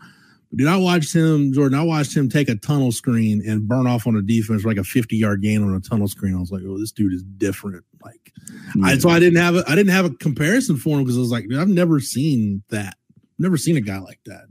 [0.55, 1.79] Did I watch him, Jordan?
[1.79, 4.85] I watched him take a tunnel screen and burn off on a defense like a
[4.85, 6.35] 50 yard gain on a tunnel screen.
[6.35, 7.85] I was like, oh, this dude is different.
[8.05, 8.33] Like,
[8.75, 8.87] yeah.
[8.87, 11.21] I, so I didn't have a, I didn't have a comparison for him because I
[11.21, 12.97] was like, I've never seen that.
[13.39, 14.47] Never seen a guy like that.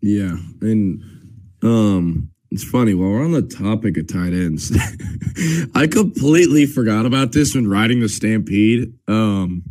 [0.00, 1.02] Yeah, and
[1.62, 4.72] um, it's funny while we're on the topic of tight ends,
[5.74, 8.92] I completely forgot about this when riding the Stampede.
[9.08, 9.62] Um,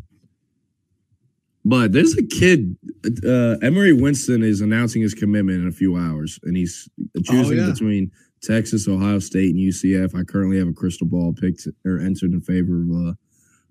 [1.68, 6.40] but there's a kid, uh, Emaree Winston is announcing his commitment in a few hours,
[6.44, 6.88] and he's
[7.26, 7.72] choosing oh, yeah.
[7.74, 8.10] between
[8.42, 10.18] Texas, Ohio State, and UCF.
[10.18, 13.14] I currently have a crystal ball picked or entered in favor of uh,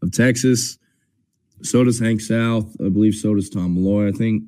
[0.03, 0.77] of Texas.
[1.63, 2.71] So does Hank South.
[2.85, 4.09] I believe so does Tom Malloy.
[4.09, 4.43] I think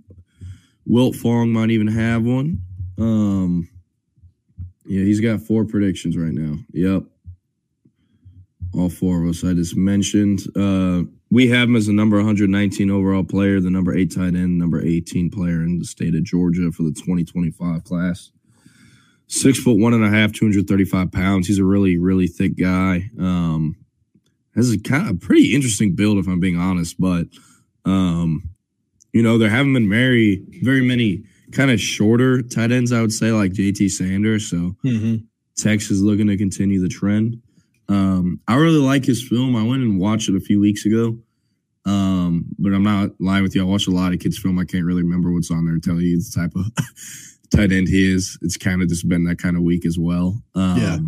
[0.84, 2.60] Wilt Fong might even have one.
[2.98, 3.66] Um,
[4.84, 6.58] yeah, he's got four predictions right now.
[6.74, 7.04] Yep.
[8.74, 10.40] All four of us I just mentioned.
[10.54, 14.58] Uh, we have him as the number 119 overall player, the number eight tight end,
[14.58, 18.30] number 18 player in the state of Georgia for the 2025 class.
[19.26, 21.46] Six foot one and a half, 235 pounds.
[21.46, 23.10] He's a really, really thick guy.
[23.18, 23.76] Um,
[24.54, 26.98] has a kind of pretty interesting build, if I'm being honest.
[26.98, 27.26] But,
[27.84, 28.48] um,
[29.12, 33.12] you know, there haven't been very, very many kind of shorter tight ends, I would
[33.12, 34.48] say, like JT Sanders.
[34.48, 35.16] So mm-hmm.
[35.58, 37.42] Texas is looking to continue the trend.
[37.88, 39.56] Um, I really like his film.
[39.56, 41.18] I went and watched it a few weeks ago.
[41.86, 43.62] Um, but I'm not lying with you.
[43.62, 44.58] I watch a lot of kids' film.
[44.58, 46.66] I can't really remember what's on there to tell you the type of
[47.50, 48.38] tight end he is.
[48.42, 50.42] It's kind of just been that kind of week as well.
[50.54, 50.98] Um, yeah.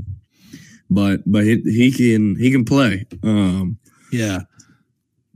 [0.88, 3.06] But but he, he can he can play.
[3.22, 3.78] Um,
[4.10, 4.40] yeah.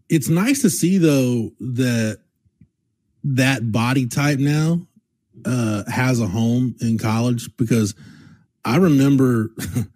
[0.09, 2.21] It's nice to see though that
[3.23, 4.87] that body type now
[5.45, 7.95] uh, has a home in college because
[8.65, 9.51] I remember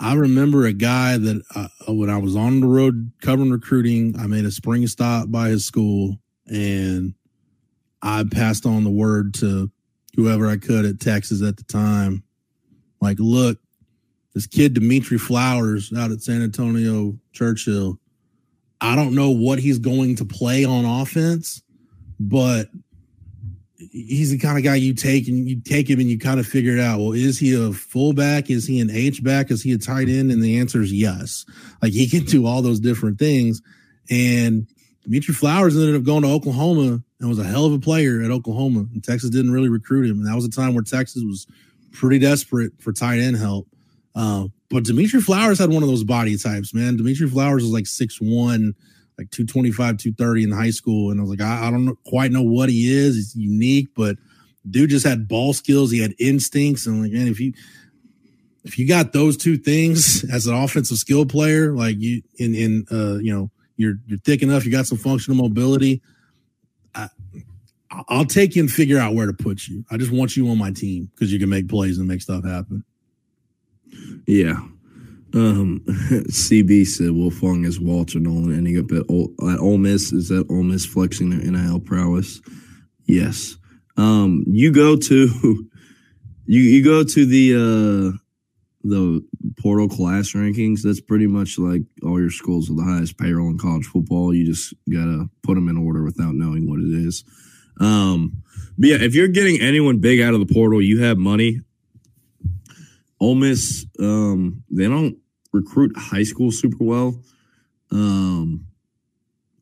[0.00, 4.26] I remember a guy that uh, when I was on the road covering recruiting, I
[4.26, 7.14] made a spring stop by his school and
[8.02, 9.70] I passed on the word to
[10.16, 12.22] whoever I could at Texas at the time.
[13.00, 13.58] Like, look,
[14.34, 17.98] this kid Dimitri Flowers out at San Antonio Churchill,
[18.80, 21.62] I don't know what he's going to play on offense,
[22.18, 22.68] but
[23.92, 26.46] he's the kind of guy you take and you take him and you kind of
[26.46, 27.00] figure it out.
[27.00, 28.50] Well, is he a fullback?
[28.50, 29.50] Is he an H back?
[29.50, 30.30] Is he a tight end?
[30.30, 31.44] And the answer is yes.
[31.82, 33.62] Like he can do all those different things.
[34.10, 34.66] And
[35.02, 38.30] Dimitri Flowers ended up going to Oklahoma and was a hell of a player at
[38.30, 38.86] Oklahoma.
[38.92, 40.18] And Texas didn't really recruit him.
[40.18, 41.46] And that was a time where Texas was
[41.92, 43.68] pretty desperate for tight end help.
[44.14, 46.96] Uh, but Dimitri Flowers had one of those body types, man.
[46.96, 48.74] Dimitri Flowers was like six one
[49.18, 51.10] like 225, 230 in high school.
[51.10, 53.14] And I was like, I, I don't know, quite know what he is.
[53.14, 54.16] He's unique, but
[54.68, 55.90] dude just had ball skills.
[55.90, 56.86] He had instincts.
[56.86, 57.52] And like, man, if you,
[58.64, 62.86] if you got those two things as an offensive skill player, like you in, in,
[62.90, 66.02] uh, you know, you're, you're thick enough, you got some functional mobility.
[66.94, 67.08] I,
[68.08, 69.84] I'll take you and figure out where to put you.
[69.90, 72.44] I just want you on my team because you can make plays and make stuff
[72.44, 72.84] happen.
[74.26, 74.60] Yeah,
[75.34, 80.12] um, CB said Wilfong is Walter Nolen ending up at, Ole, at Ole Miss.
[80.12, 82.40] Is that Ole Miss flexing their NIL prowess?
[83.06, 83.56] Yes.
[83.96, 85.28] Um, you go to
[86.46, 88.18] you you go to the uh
[88.84, 89.24] the
[89.60, 90.82] portal class rankings.
[90.82, 94.34] That's pretty much like all your schools with the highest payroll in college football.
[94.34, 97.24] You just gotta put them in order without knowing what it is.
[97.80, 98.42] Um,
[98.78, 101.60] but yeah, if you're getting anyone big out of the portal, you have money.
[103.20, 105.16] Ole Miss, um, they don't
[105.54, 107.14] recruit high school super well.
[107.90, 108.66] Um,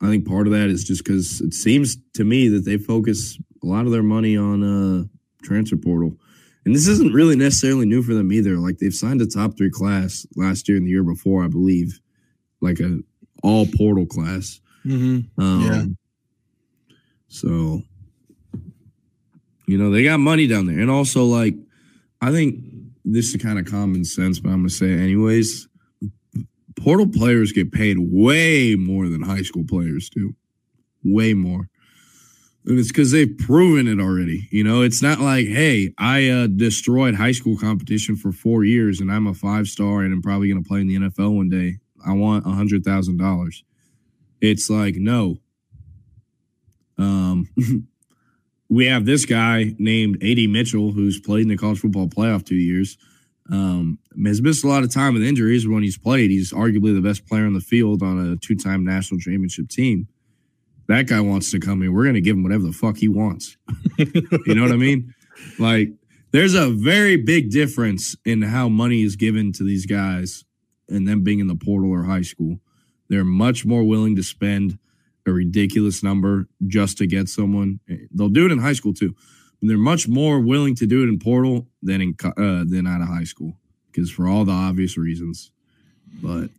[0.00, 3.38] I think part of that is just because it seems to me that they focus
[3.62, 5.04] a lot of their money on uh,
[5.44, 6.16] transfer portal.
[6.64, 8.56] And this isn't really necessarily new for them either.
[8.56, 12.00] Like they've signed a top three class last year and the year before, I believe,
[12.60, 13.00] like a
[13.42, 14.60] all portal class.
[14.84, 15.40] Mm-hmm.
[15.40, 15.84] Um, yeah.
[17.28, 17.82] So,
[19.66, 20.78] you know, they got money down there.
[20.78, 21.54] And also, like,
[22.20, 22.62] I think
[23.04, 25.68] this is kind of common sense, but I'm going to say it anyways
[26.76, 30.34] portal players get paid way more than high school players do.
[31.04, 31.68] Way more.
[32.64, 34.48] And it's because they've proven it already.
[34.52, 39.00] You know, it's not like, hey, I uh, destroyed high school competition for four years
[39.00, 41.48] and I'm a five star and I'm probably going to play in the NFL one
[41.48, 41.78] day.
[42.06, 43.64] I want a hundred thousand dollars.
[44.40, 45.38] It's like, no.
[46.98, 47.48] Um,
[48.68, 52.54] we have this guy named AD Mitchell who's played in the college football playoff two
[52.54, 52.96] years.
[53.52, 55.68] Um, has missed a lot of time with injuries.
[55.68, 58.84] When he's played, he's arguably the best player on the field on a two time
[58.84, 60.08] national championship team
[60.88, 63.08] that guy wants to come in, we're going to give him whatever the fuck he
[63.08, 63.56] wants.
[63.98, 65.14] you know what I mean?
[65.58, 65.90] Like,
[66.32, 70.44] there's a very big difference in how money is given to these guys
[70.88, 72.58] and them being in the portal or high school.
[73.08, 74.78] They're much more willing to spend
[75.26, 77.80] a ridiculous number just to get someone.
[78.10, 79.14] They'll do it in high school too.
[79.70, 83.08] They're much more willing to do it in portal than in uh, than out of
[83.08, 83.56] high school
[83.90, 85.50] because for all the obvious reasons.
[86.22, 86.50] But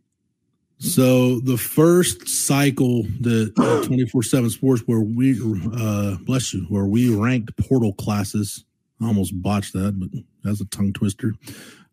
[0.78, 3.54] so the first cycle that
[3.86, 5.38] twenty four seven sports where we
[5.76, 8.64] uh bless you where we ranked portal classes,
[9.00, 10.08] I almost botched that, but
[10.42, 11.34] that's a tongue twister.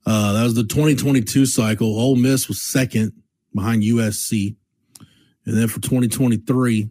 [0.06, 2.00] Uh, that was the 2022 cycle.
[2.00, 3.13] Ole Miss was second
[3.54, 4.56] behind USC,
[5.45, 6.89] and then for 2023,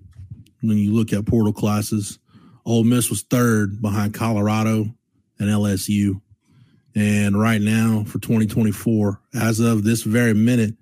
[0.60, 2.20] when you look at portal classes,
[2.70, 4.86] Ole Miss was third behind Colorado
[5.40, 6.20] and LSU.
[6.94, 10.74] And right now for 2024, as of this very minute,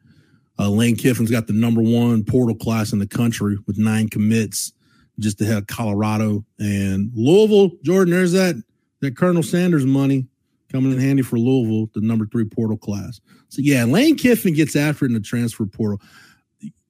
[0.58, 4.70] uh, Lane Kiffin's got the number one portal class in the country with nine commits,
[5.18, 7.70] just ahead of Colorado and Louisville.
[7.82, 8.62] Jordan, there's that
[9.00, 10.26] that Colonel Sanders money
[10.70, 13.18] coming in handy for Louisville, the number three portal class.
[13.48, 16.02] So yeah, Lane Kiffin gets after it in the transfer portal.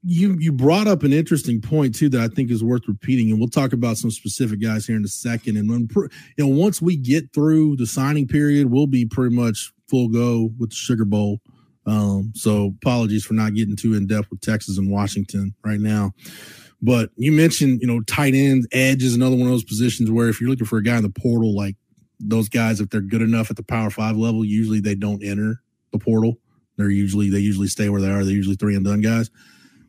[0.02, 3.38] You you brought up an interesting point too that I think is worth repeating, and
[3.38, 5.56] we'll talk about some specific guys here in a second.
[5.56, 6.08] And when you
[6.38, 10.70] know once we get through the signing period, we'll be pretty much full go with
[10.70, 11.40] the Sugar Bowl
[11.88, 16.12] um, so apologies for not getting too in depth with Texas and Washington right now.
[16.82, 20.28] But you mentioned, you know, tight end, edge is another one of those positions where
[20.28, 21.76] if you're looking for a guy in the portal, like
[22.20, 25.62] those guys, if they're good enough at the power five level, usually they don't enter
[25.92, 26.36] the portal.
[26.76, 28.22] They're usually they usually stay where they are.
[28.22, 29.30] They're usually three and done guys.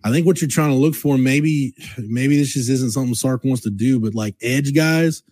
[0.03, 3.43] I think what you're trying to look for, maybe maybe this just isn't something Sark
[3.43, 5.23] wants to do, but like edge guys,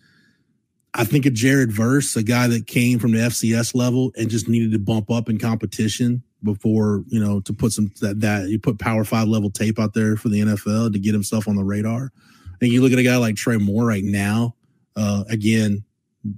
[0.94, 4.48] I think of Jared Verse, a guy that came from the FCS level and just
[4.48, 8.58] needed to bump up in competition before you know to put some that that you
[8.58, 11.64] put power five level tape out there for the NFL to get himself on the
[11.64, 12.12] radar.
[12.60, 14.54] And you look at a guy like Trey Moore right now,
[14.96, 15.84] uh, again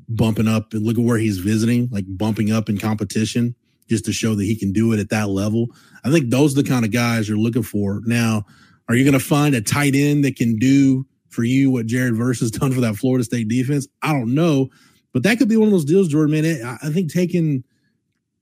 [0.09, 3.55] bumping up and look at where he's visiting, like bumping up in competition
[3.91, 5.67] just to show that he can do it at that level.
[6.05, 8.01] I think those are the kind of guys you're looking for.
[8.07, 8.47] Now,
[8.89, 12.15] are you going to find a tight end that can do for you what Jared
[12.15, 13.89] Verse has done for that Florida State defense?
[14.01, 14.71] I don't know,
[15.13, 16.41] but that could be one of those deals, Jordan.
[16.41, 17.65] Man, I think taking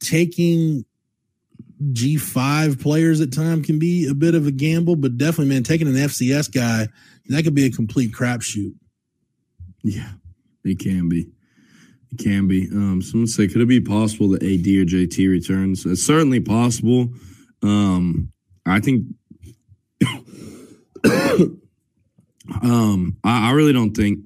[0.00, 0.84] taking
[1.82, 5.88] G5 players at time can be a bit of a gamble, but definitely, man, taking
[5.88, 6.88] an FCS guy,
[7.28, 8.74] that could be a complete crapshoot.
[9.82, 10.12] Yeah,
[10.64, 11.30] it can be.
[12.12, 12.68] It can be.
[12.72, 15.84] Um, someone say, could it be possible that AD or JT returns?
[15.84, 17.08] It's certainly possible.
[17.62, 18.32] Um,
[18.66, 19.04] I think.
[22.62, 24.20] um, I, I really don't think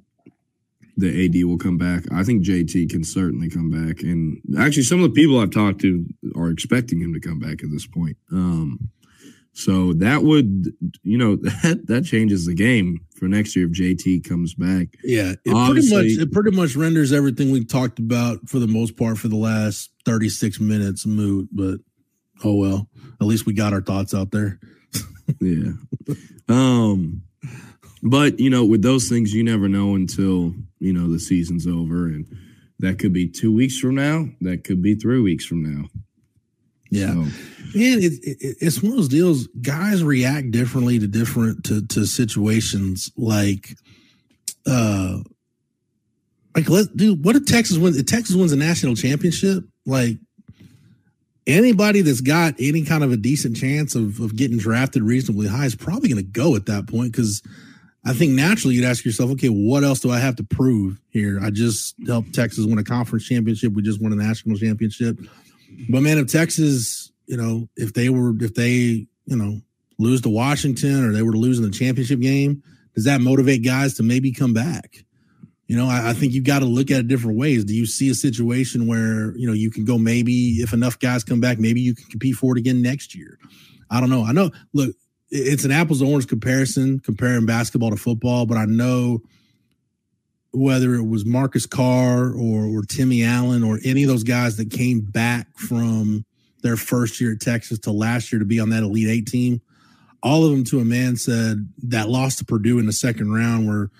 [0.96, 2.04] the AD will come back.
[2.12, 5.80] I think JT can certainly come back, and actually, some of the people I've talked
[5.80, 6.04] to
[6.36, 8.16] are expecting him to come back at this point.
[8.30, 8.90] Um,
[9.54, 14.28] so that would, you know, that that changes the game for next year if JT
[14.28, 14.88] comes back.
[15.04, 18.66] Yeah, it Obviously, pretty much it pretty much renders everything we talked about for the
[18.66, 21.48] most part for the last thirty six minutes moot.
[21.52, 21.80] But
[22.44, 22.88] oh well,
[23.20, 24.58] at least we got our thoughts out there.
[25.40, 25.72] yeah.
[26.48, 27.22] Um.
[28.04, 32.06] But you know, with those things, you never know until you know the season's over,
[32.06, 32.26] and
[32.80, 34.26] that could be two weeks from now.
[34.40, 35.84] That could be three weeks from now.
[36.92, 37.14] Yeah, so.
[37.14, 39.46] man, it, it, it's one of those deals.
[39.62, 43.10] Guys react differently to different to to situations.
[43.16, 43.74] Like,
[44.66, 45.20] uh,
[46.54, 47.96] like let do what if Texas wins?
[47.96, 50.18] If Texas wins a national championship, like
[51.46, 55.64] anybody that's got any kind of a decent chance of, of getting drafted reasonably high
[55.64, 57.42] is probably going to go at that point because
[58.04, 61.40] I think naturally you'd ask yourself, okay, what else do I have to prove here?
[61.42, 63.72] I just helped Texas win a conference championship.
[63.72, 65.18] We just won a national championship.
[65.90, 69.60] But man, if Texas, you know, if they were, if they, you know,
[69.98, 72.62] lose to Washington or they were in the championship game,
[72.94, 75.04] does that motivate guys to maybe come back?
[75.66, 77.64] You know, I, I think you've got to look at it different ways.
[77.64, 81.24] Do you see a situation where, you know, you can go maybe if enough guys
[81.24, 83.38] come back, maybe you can compete for it again next year?
[83.90, 84.24] I don't know.
[84.24, 84.94] I know, look,
[85.30, 89.22] it's an apples to orange comparison comparing basketball to football, but I know
[90.52, 94.70] whether it was Marcus Carr or, or Timmy Allen or any of those guys that
[94.70, 96.24] came back from
[96.62, 99.60] their first year at Texas to last year to be on that Elite Eight team,
[100.22, 103.66] all of them to a man said that loss to Purdue in the second round
[103.66, 103.90] where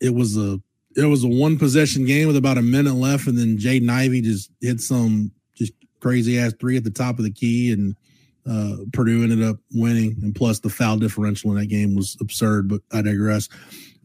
[0.00, 0.60] it was a
[0.96, 4.20] it was a one possession game with about a minute left, and then Jaden Ivey
[4.20, 7.96] just hit some just crazy ass three at the top of the key, and
[8.48, 10.16] uh, Purdue ended up winning.
[10.22, 12.68] And plus, the foul differential in that game was absurd.
[12.68, 13.48] But I digress.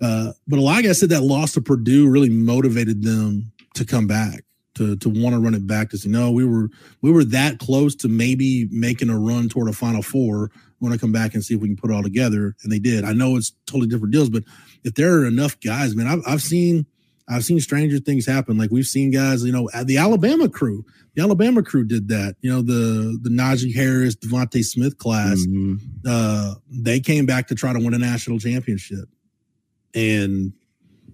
[0.01, 3.85] Uh, but a lot of guys said that loss to Purdue really motivated them to
[3.85, 4.43] come back
[4.79, 6.69] to to want to run it back to say no we were
[7.01, 10.49] we were that close to maybe making a run toward a final four.
[10.79, 12.71] We want to come back and see if we can put it all together and
[12.71, 13.03] they did.
[13.03, 14.43] I know it's totally different deals but
[14.83, 16.85] if there are enough guys man i've, I've seen
[17.27, 18.57] i've seen stranger things happen.
[18.57, 20.85] Like we've seen guys you know the alabama crew.
[21.15, 25.39] The alabama crew did that you know the the najee harris devonta smith class.
[25.45, 25.75] Mm-hmm.
[26.07, 29.09] uh they came back to try to win a national championship
[29.95, 30.53] and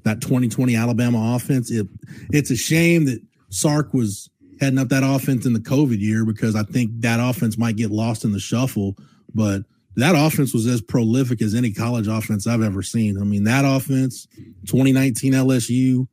[0.03, 1.87] that 2020 alabama offense it
[2.31, 3.19] it's a shame that
[3.49, 7.57] Sark was heading up that offense in the COVID year because I think that offense
[7.57, 8.95] might get lost in the shuffle.
[9.33, 9.63] But
[9.95, 13.17] that offense was as prolific as any college offense I've ever seen.
[13.19, 14.27] I mean, that offense,
[14.65, 16.07] 2019 LSU,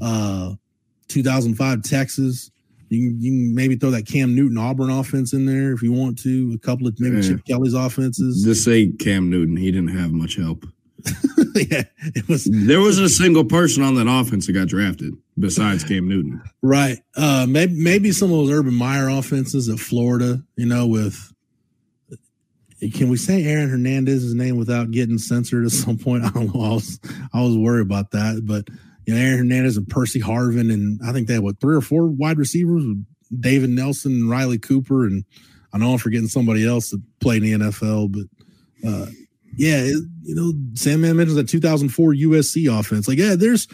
[0.00, 0.54] uh,
[1.08, 2.50] 2005 Texas.
[2.90, 5.92] You can, you can maybe throw that Cam Newton Auburn offense in there if you
[5.92, 6.52] want to.
[6.54, 7.22] A couple of maybe yeah.
[7.22, 8.44] Chip Kelly's offenses.
[8.44, 9.56] Just say Cam Newton.
[9.56, 10.64] He didn't have much help.
[11.54, 11.82] yeah,
[12.14, 12.44] it was.
[12.44, 16.42] There wasn't a single person on that offense that got drafted besides Cam Newton.
[16.62, 16.98] Right.
[17.16, 20.42] Uh, maybe maybe some of those Urban Meyer offenses at Florida.
[20.56, 21.32] You know, with
[22.92, 26.24] can we say Aaron Hernandez's name without getting censored at some point?
[26.24, 26.62] I don't know.
[26.62, 27.00] I was
[27.32, 28.68] I was worried about that, but
[29.06, 31.82] you know, Aaron Hernandez and Percy Harvin, and I think they had what three or
[31.82, 33.04] four wide receivers with
[33.40, 35.24] David Nelson and Riley Cooper, and
[35.72, 39.06] I know I'm forgetting somebody else that played in the NFL, but uh,
[39.56, 43.08] yeah, you know, Sandman mentions that 2004 USC offense.
[43.08, 43.68] Like, yeah, there's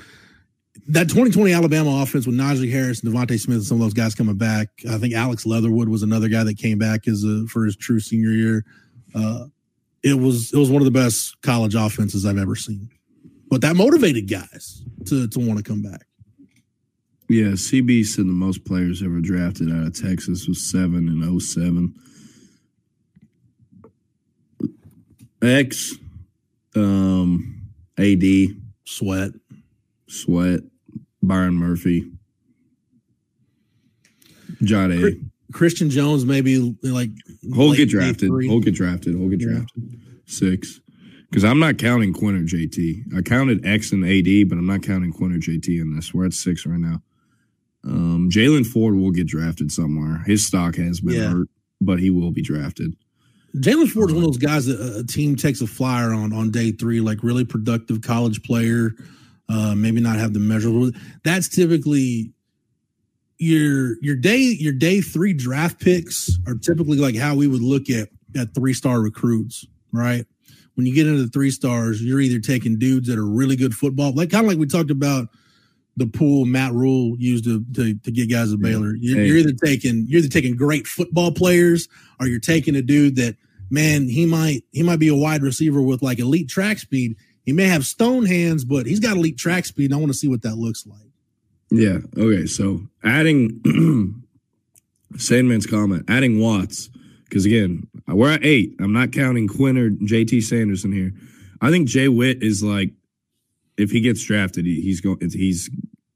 [0.88, 4.14] that 2020 Alabama offense with Najee Harris and DeVonta Smith and some of those guys
[4.14, 4.68] coming back.
[4.88, 8.00] I think Alex Leatherwood was another guy that came back as a, for his true
[8.00, 8.64] senior year.
[9.14, 9.46] Uh,
[10.02, 12.90] it was it was one of the best college offenses I've ever seen.
[13.48, 16.06] But that motivated guys to to want to come back.
[17.28, 21.94] Yeah, CB said the most players ever drafted out of Texas was seven in 07.
[25.42, 25.94] X,
[26.76, 27.62] um,
[27.98, 28.22] AD,
[28.84, 29.30] Sweat,
[30.08, 30.60] Sweat,
[31.22, 32.10] Byron Murphy,
[34.62, 35.12] John A.
[35.52, 37.10] Christian Jones, maybe like
[37.54, 38.30] He'll get drafted.
[38.42, 39.16] He'll get drafted.
[39.16, 39.82] He'll get drafted.
[39.82, 39.98] Yeah.
[40.26, 40.80] Six.
[41.28, 43.16] Because I'm not counting Quinn or JT.
[43.16, 46.12] I counted X and AD, but I'm not counting Quinn or JT in this.
[46.12, 47.02] We're at six right now.
[47.84, 50.22] Um, Jaylan Ford will get drafted somewhere.
[50.26, 51.30] His stock has been yeah.
[51.30, 51.48] hurt,
[51.80, 52.94] but he will be drafted.
[53.52, 56.72] Ford is one of those guys that a team takes a flyer on on day
[56.72, 58.92] three, like really productive college player.
[59.48, 60.92] Uh, maybe not have the measurable.
[61.24, 62.32] That's typically
[63.38, 67.90] your your day your day three draft picks are typically like how we would look
[67.90, 70.24] at at three star recruits, right?
[70.74, 73.74] When you get into the three stars, you're either taking dudes that are really good
[73.74, 75.28] football, like kind of like we talked about
[76.00, 78.94] the pool Matt Rhule used to to, to get guys at Baylor.
[78.96, 81.88] You're, you're, either taking you're either taking great football players
[82.18, 83.36] or you're taking a dude that
[83.68, 87.16] man he might he might be a wide receiver with like elite track speed.
[87.44, 89.90] He may have stone hands, but he's got elite track speed.
[89.90, 90.98] And I want to see what that looks like.
[91.70, 91.98] Yeah.
[92.16, 92.46] Okay.
[92.46, 93.60] So adding
[95.16, 96.88] Sandman's comment, adding Watts,
[97.24, 98.74] because again we're at eight.
[98.80, 101.12] I'm not counting Quinn or JT Sanderson here.
[101.60, 102.92] I think Jay Witt is like
[103.80, 105.18] if he gets drafted, he, he's going.
[105.20, 105.70] He's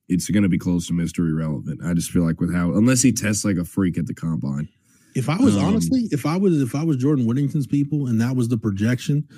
[0.09, 1.21] it's going to be close to Mr.
[1.21, 1.81] Irrelevant.
[1.85, 4.69] I just feel like with how unless he tests like a freak at the combine.
[5.15, 8.21] If I was um, honestly, if I was if I was Jordan Whittington's people and
[8.21, 9.29] that was the projection,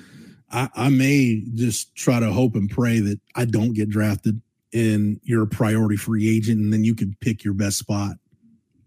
[0.51, 4.41] I, I may just try to hope and pray that I don't get drafted
[4.73, 8.17] and you're a priority free agent and then you can pick your best spot.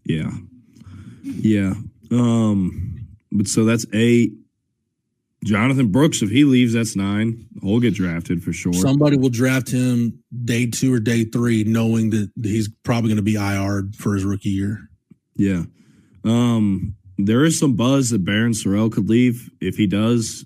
[0.03, 0.31] Yeah.
[1.23, 1.73] Yeah.
[2.11, 4.33] Um but so that's eight.
[5.43, 7.47] Jonathan Brooks, if he leaves, that's nine.
[7.61, 8.73] He'll get drafted for sure.
[8.73, 13.23] Somebody will draft him day two or day three, knowing that he's probably going to
[13.23, 14.89] be IR for his rookie year.
[15.35, 15.63] Yeah.
[16.25, 19.49] Um, there is some buzz that Barryn Sorrell could leave.
[19.61, 20.45] If he does,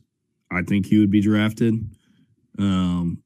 [0.52, 1.74] I think he would be drafted.
[2.60, 3.24] Um,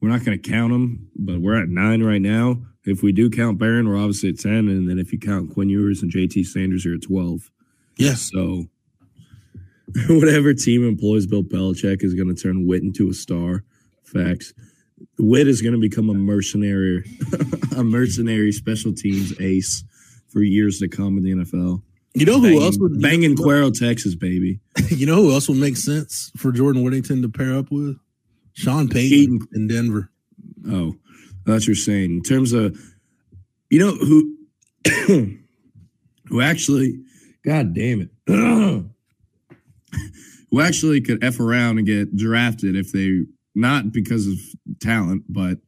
[0.00, 2.62] we're not going to count him, but we're at nine right now.
[2.84, 4.50] If we do count Barryn, we're obviously at 10.
[4.68, 7.50] And then if you count Quinn Ewers and JT Sanders, you're at 12.
[7.98, 8.30] Yes.
[8.32, 8.40] Yeah.
[8.40, 8.64] So
[10.08, 13.64] whatever team employs Bill Belichick is going to turn Witt into a star.
[14.04, 14.52] Facts.
[15.18, 17.04] Witt is going to become a mercenary,
[17.76, 19.84] a mercenary special teams ace
[20.28, 21.82] for years to come in the NFL.
[22.14, 24.60] You know who banging, else would banging Cuero, Texas, baby.
[24.88, 27.96] You know who else would make sense for Jordan Whittington to pair up with?
[28.54, 30.10] Sean Payton in Denver.
[30.68, 30.96] Oh,
[31.46, 32.10] that's what you're saying.
[32.10, 32.76] In terms of,
[33.70, 34.36] you know who,
[36.28, 37.00] who actually,
[37.44, 38.10] God damn it,
[40.50, 43.24] who actually could f around and get drafted if they
[43.54, 44.38] not because of
[44.80, 45.58] talent, but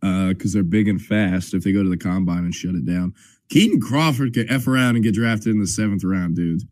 [0.00, 1.54] because uh, they're big and fast.
[1.54, 3.14] If they go to the combine and shut it down,
[3.48, 6.62] Keaton Crawford could f around and get drafted in the seventh round, dude.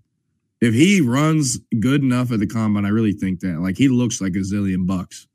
[0.60, 3.60] If he runs good enough at the combine, I really think that.
[3.60, 5.26] Like he looks like a zillion bucks.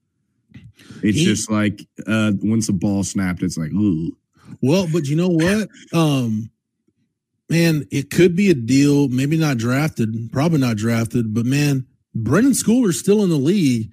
[1.03, 4.15] It's he, just like uh once the ball snapped, it's like ooh.
[4.61, 5.69] Well, but you know what?
[5.93, 6.49] Um
[7.49, 9.07] man, it could be a deal.
[9.09, 11.85] Maybe not drafted, probably not drafted, but man,
[12.15, 13.91] Brenden Schooler's still in the league.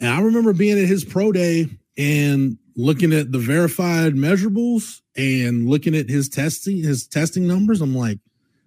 [0.00, 5.68] And I remember being at his pro day and looking at the verified measurables and
[5.68, 7.80] looking at his testing, his testing numbers.
[7.80, 8.18] I'm like,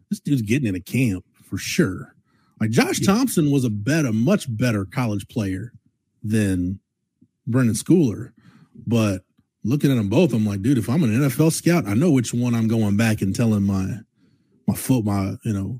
[0.10, 2.16] this dude's getting in a camp for sure.
[2.60, 3.00] Like Josh.
[3.00, 5.72] Thompson was a better, much better college player
[6.24, 6.80] than
[7.48, 8.32] Brenden Schooler.
[8.88, 9.24] But
[9.64, 12.34] looking at them both, I'm like, dude, if I'm an NFL scout, I know which
[12.34, 14.00] one I'm going back and telling my
[14.70, 15.80] my foot, my you know,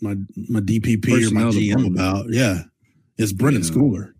[0.00, 0.14] my
[0.48, 2.26] my DPP or my GM about.
[2.28, 2.62] Yeah,
[3.16, 3.74] it's Brenden yeah.
[3.74, 4.12] Schooler.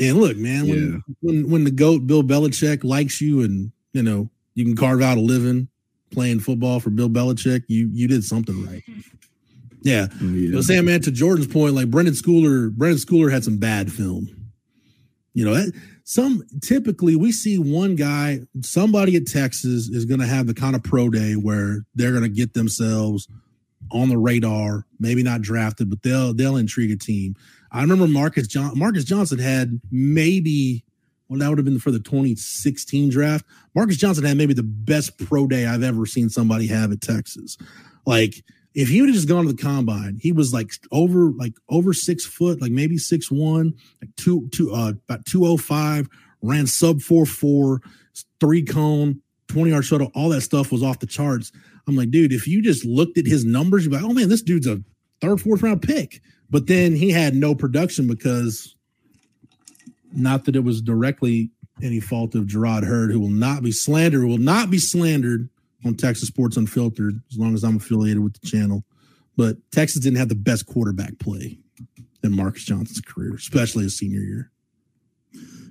[0.00, 1.14] And look, man, when, yeah.
[1.20, 5.18] when when the goat Bill Belichick likes you, and you know you can carve out
[5.18, 5.68] a living
[6.10, 8.82] playing football for Bill Belichick, you you did something right.
[9.82, 10.50] Yeah, yeah.
[10.54, 14.28] But Sam, man, to Jordan's point, like Brenden Schooler, Brenden Schooler had some bad film.
[15.34, 15.72] You know, that,
[16.08, 20.74] some typically we see one guy, somebody at Texas is going to have the kind
[20.74, 23.28] of pro day where they're going to get themselves
[23.92, 27.34] on the radar, maybe not drafted, but they'll they'll intrigue a team.
[27.70, 30.82] I remember Marcus John Marcus Johnson had maybe
[31.28, 33.44] well that would have been for the 2016 draft.
[33.74, 37.58] Marcus Johnson had maybe the best pro day I've ever seen somebody have at Texas.
[38.06, 38.42] Like
[38.74, 41.92] if he would have just gone to the combine, he was like over like over
[41.92, 46.08] six foot, like maybe six one, like two two uh about two oh five,
[46.42, 47.80] ran sub four four,
[48.40, 51.50] three cone, twenty yard shuttle, all that stuff was off the charts.
[51.86, 54.28] I'm like, dude, if you just looked at his numbers, you'd be like, oh man,
[54.28, 54.82] this dude's a
[55.20, 56.20] third, fourth round pick.
[56.50, 58.74] But then he had no production because
[60.12, 61.50] not that it was directly
[61.82, 65.48] any fault of Jerrod Heard, who will not be slandered, will not be slandered
[65.84, 68.84] on Texas Sports Unfiltered as long as I'm affiliated with the channel.
[69.36, 71.58] But Texas didn't have the best quarterback play
[72.22, 74.50] in Marcus Johnson's career, especially his senior year.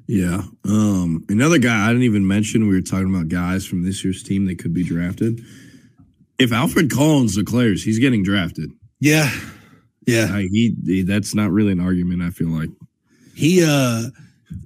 [0.08, 0.43] Yeah.
[0.64, 4.24] Um, another guy I didn't even mention, we were talking about guys from this year's
[4.24, 5.41] team that could be drafted.
[6.39, 8.72] If Alfred Collins declares he's getting drafted.
[8.99, 9.30] Yeah.
[10.05, 10.30] Yeah.
[10.32, 12.70] I, he, he that's not really an argument, I feel like.
[13.36, 14.03] He uh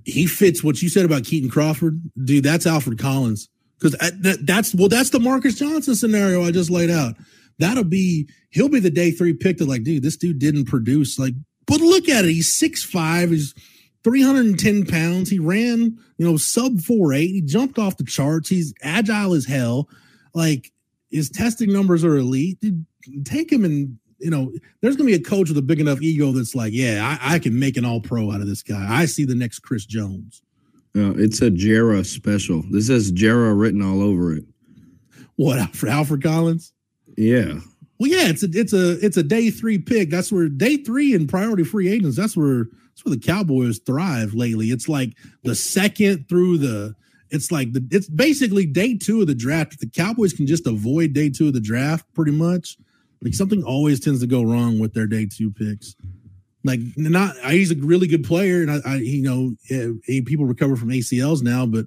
[0.05, 1.99] he fits what you said about Keaton Crawford.
[2.23, 3.49] Dude, that's Alfred Collins
[3.81, 7.15] because that, that's well, that's the Marcus Johnson scenario I just laid out.
[7.57, 11.17] That'll be he'll be the day three pick that like, dude, this dude didn't produce.
[11.17, 11.33] Like,
[11.65, 12.31] but look at it.
[12.31, 13.31] He's six five.
[13.31, 13.55] He's
[14.03, 15.29] 310 pounds.
[15.29, 17.31] He ran, you know, sub four eight.
[17.31, 18.49] He jumped off the charts.
[18.49, 19.89] He's agile as hell.
[20.33, 20.71] Like
[21.09, 22.59] his testing numbers are elite.
[22.59, 22.85] Dude,
[23.25, 26.31] take him and you know, there's gonna be a coach with a big enough ego
[26.31, 28.85] that's like, yeah, I, I can make an all pro out of this guy.
[28.87, 30.43] I see the next Chris Jones.
[30.95, 32.63] Uh, it's a Jera special.
[32.69, 34.43] This has Jera written all over it.
[35.35, 36.73] What for Alfred Collins?
[37.17, 37.59] Yeah.
[37.99, 40.09] Well, yeah, it's a it's a it's a day three pick.
[40.09, 42.17] That's where day three in priority free agents.
[42.17, 44.67] That's where that's where the Cowboys thrive lately.
[44.67, 45.13] It's like
[45.43, 46.95] the second through the.
[47.29, 49.79] It's like the it's basically day two of the draft.
[49.79, 52.75] The Cowboys can just avoid day two of the draft, pretty much.
[53.21, 55.95] Like something always tends to go wrong with their day two picks.
[56.63, 60.75] Like not, he's a really good player, and I, I you know, he, people recover
[60.75, 61.85] from ACLs now, but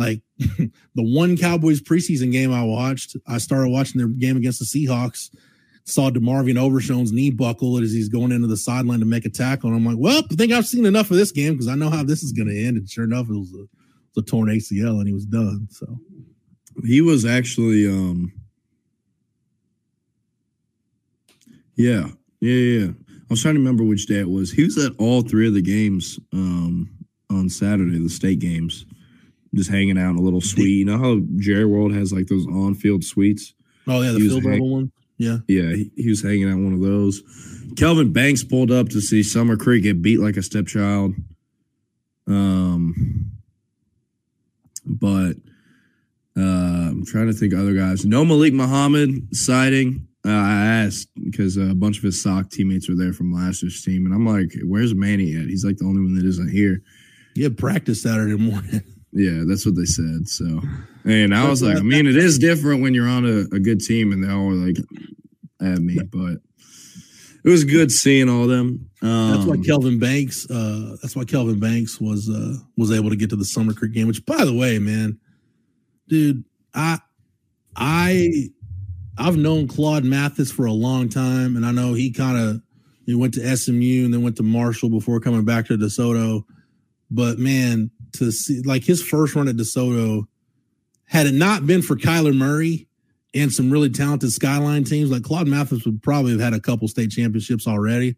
[0.00, 4.64] like the one Cowboys preseason game I watched, I started watching their game against the
[4.64, 5.30] Seahawks.
[5.84, 9.70] Saw DeMarvion Overshown's knee buckle as he's going into the sideline to make a tackle.
[9.70, 11.90] And I'm like, well, I think I've seen enough of this game because I know
[11.90, 12.76] how this is going to end.
[12.76, 13.68] And sure enough, it was a, it
[14.14, 15.66] was a torn ACL and he was done.
[15.70, 15.98] So
[16.84, 18.32] he was actually, um,
[21.74, 22.08] yeah,
[22.40, 22.92] yeah, yeah.
[23.30, 24.50] I was trying to remember which day it was.
[24.50, 26.90] He was at all three of the games um,
[27.30, 28.84] on Saturday, the state games,
[29.54, 30.78] just hanging out in a little suite.
[30.78, 33.54] You know how Jerry World has like those on-field suites?
[33.86, 34.92] Oh yeah, the field level one.
[35.16, 35.70] Yeah, yeah.
[35.70, 37.22] He, he, was hanging out one of those.
[37.76, 41.14] Kelvin Banks pulled up to see Summer Creek get beat like a stepchild.
[42.26, 43.30] Um,
[44.84, 45.34] but
[46.36, 46.40] uh,
[46.90, 48.04] I'm trying to think of other guys.
[48.04, 50.08] No Malik Muhammad sighting.
[50.26, 53.82] Uh, I asked because a bunch of his SOC teammates were there from last year's
[53.82, 55.48] team, and I'm like, "Where's Manny at?
[55.48, 56.82] He's like the only one that isn't here."
[57.34, 58.82] He had practice Saturday morning.
[59.12, 60.28] Yeah, that's what they said.
[60.28, 60.60] So,
[61.04, 63.80] and I was like, I mean, it is different when you're on a, a good
[63.80, 64.76] team, and they all were like
[65.60, 66.36] at me, but
[67.44, 68.88] it was good seeing all them.
[69.02, 70.48] Um, that's why um, Kelvin Banks.
[70.50, 73.92] Uh, that's why Kelvin Banks was uh, was able to get to the Summer Creek
[73.92, 74.06] game.
[74.06, 75.18] Which, by the way, man,
[76.08, 76.44] dude,
[76.74, 76.98] I
[77.74, 78.50] I
[79.20, 82.62] I've known Claude Mathis for a long time, and I know he kind of
[83.04, 86.44] he went to SMU and then went to Marshall before coming back to DeSoto.
[87.10, 90.24] But man, to see like his first run at DeSoto,
[91.04, 92.88] had it not been for Kyler Murray
[93.34, 96.88] and some really talented Skyline teams, like Claude Mathis would probably have had a couple
[96.88, 98.16] state championships already.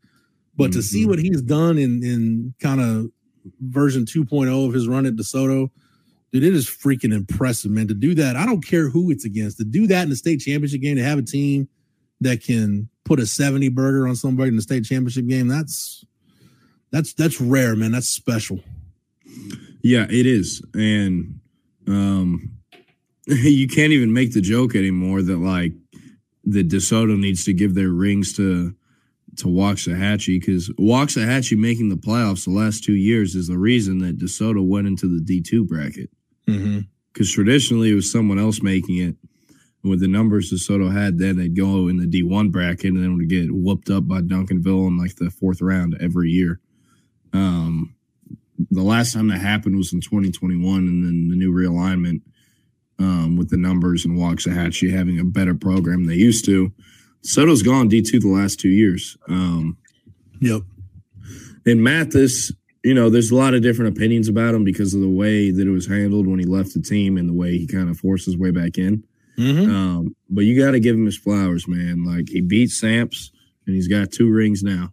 [0.57, 0.73] But mm-hmm.
[0.73, 1.11] to see mm-hmm.
[1.11, 3.11] what he's done in in kind of
[3.61, 5.71] version 2.0 of his run at DeSoto,
[6.33, 7.89] dude, it is freaking impressive, man.
[7.89, 9.59] To do that, I don't care who it's against.
[9.59, 11.69] To do that in the state championship game, to have a team
[12.21, 16.05] that can put a 70 burger on somebody in the state championship game, that's
[16.91, 17.93] that's that's rare, man.
[17.93, 18.61] That's special.
[19.83, 20.63] Yeah, it is.
[20.75, 21.41] And
[21.87, 22.51] um
[23.27, 25.73] you can't even make the joke anymore that like
[26.45, 28.75] the DeSoto needs to give their rings to
[29.37, 34.19] to Waxahachie because Waxahachie making the playoffs the last two years is the reason that
[34.19, 36.11] DeSoto went into the D two bracket.
[37.13, 37.35] Because mm-hmm.
[37.35, 39.17] traditionally it was someone else making it.
[39.85, 43.17] With the numbers DeSoto had then, they'd go in the D one bracket and then
[43.17, 46.61] would get whooped up by Duncanville in like the fourth round every year.
[47.33, 47.97] Um,
[48.71, 52.21] the last time that happened was in 2021, and then the new realignment
[52.99, 56.73] um, with the numbers and Waxahachie having a better program than they used to.
[57.23, 59.17] Soto's gone D two the last two years.
[59.29, 59.77] Um,
[60.41, 60.63] yep.
[61.65, 62.53] And Mathis,
[62.85, 65.67] you know, there's a lot of different opinions about him because of the way that
[65.67, 68.27] it was handled when he left the team and the way he kind of forced
[68.27, 69.05] his way back in.
[69.39, 69.75] Mm-hmm.
[69.75, 72.05] Um, but you got to give him his flowers, man.
[72.05, 73.31] Like he beat Samps
[73.67, 74.93] and he's got two rings now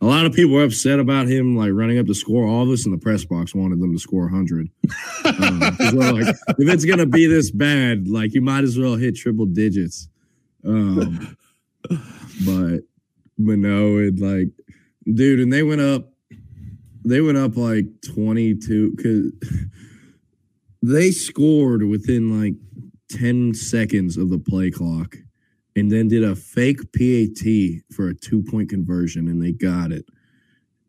[0.00, 2.46] a lot of people were upset about him like running up to score.
[2.46, 4.68] All of us in the press box wanted them to score 100.
[5.24, 5.60] um,
[5.94, 10.08] like, if it's gonna be this bad, like you might as well hit triple digits.
[10.64, 11.36] Um,
[11.88, 12.80] but
[13.38, 14.48] but no, it like,
[15.12, 16.10] dude, and they went up.
[17.06, 19.32] They went up like 22 because
[20.82, 22.54] they scored within like
[23.10, 25.16] 10 seconds of the play clock
[25.76, 27.46] and then did a fake PAT
[27.94, 30.06] for a two point conversion, and they got it.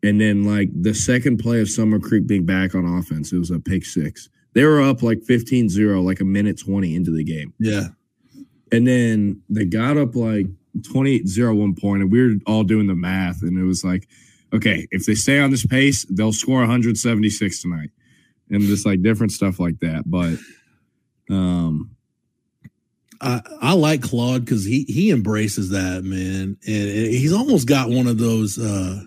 [0.02, 3.50] And then, like the second play of Summer Creek being back on offense, it was
[3.50, 4.28] a pick six.
[4.54, 7.52] They were up like 15 0, like a minute 20 into the game.
[7.60, 7.88] Yeah.
[8.72, 10.46] And then they got up like
[10.90, 13.42] 28 0 one point, and we were all doing the math.
[13.42, 14.08] And it was like,
[14.52, 17.90] okay, if they stay on this pace, they'll score 176 tonight.
[18.50, 20.04] And just like different stuff like that.
[20.06, 20.38] But,
[21.30, 21.96] um,
[23.20, 28.06] I, I like Claude because he he embraces that man, and he's almost got one
[28.06, 28.58] of those.
[28.58, 29.02] uh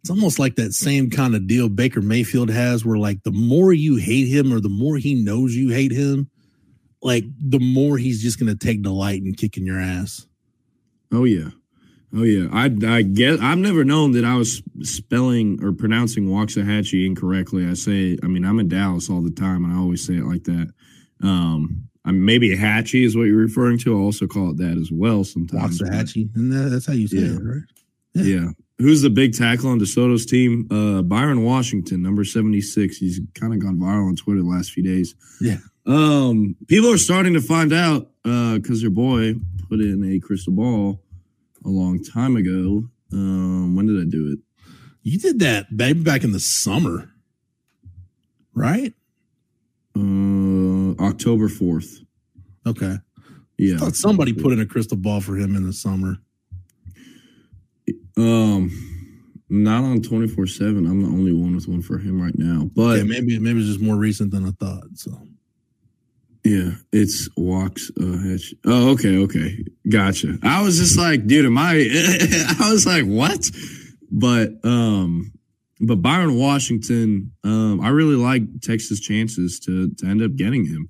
[0.00, 3.72] It's almost like that same kind of deal Baker Mayfield has, where like the more
[3.72, 6.30] you hate him or the more he knows you hate him,
[7.02, 10.26] like the more he's just going to take delight in kicking your ass.
[11.12, 11.50] Oh yeah,
[12.14, 12.48] oh yeah.
[12.52, 17.66] I I guess I've never known that I was spelling or pronouncing Waxahachie incorrectly.
[17.66, 20.24] I say, I mean, I'm in Dallas all the time, and I always say it
[20.24, 20.72] like that.
[21.22, 23.96] Um, I'm maybe Hatchie is what you're referring to.
[23.96, 25.80] I also call it that as well sometimes.
[25.80, 27.36] Hatchie, and that, that's how you say yeah.
[27.36, 27.62] it, right?
[28.14, 28.22] Yeah.
[28.22, 28.48] yeah.
[28.78, 30.66] Who's the big tackle on DeSoto's team?
[30.70, 32.96] Uh, Byron Washington, number 76.
[32.96, 35.14] He's kind of gone viral on Twitter the last few days.
[35.40, 35.58] Yeah.
[35.86, 39.34] Um, people are starting to find out because uh, your boy
[39.68, 41.00] put in a crystal ball
[41.64, 42.84] a long time ago.
[43.12, 44.38] Um, when did I do it?
[45.02, 47.10] You did that maybe back in the summer,
[48.54, 48.92] right?
[49.96, 52.04] Uh, October 4th.
[52.66, 52.96] Okay.
[53.58, 53.76] Yeah.
[53.76, 56.16] I thought somebody put in a crystal ball for him in the summer.
[58.16, 58.70] Um,
[59.48, 60.86] not on 24 7.
[60.86, 62.70] I'm the only one with one for him right now.
[62.74, 64.84] But yeah, maybe maybe it's just more recent than I thought.
[64.94, 65.12] So
[66.44, 68.54] yeah, it's walks hitch.
[68.66, 69.64] Oh, okay, okay.
[69.88, 70.38] Gotcha.
[70.42, 71.72] I was just like, dude, am I
[72.60, 73.50] I was like, what?
[74.10, 75.32] But um
[75.80, 80.88] but Byron Washington, um, I really like Texas' chances to to end up getting him.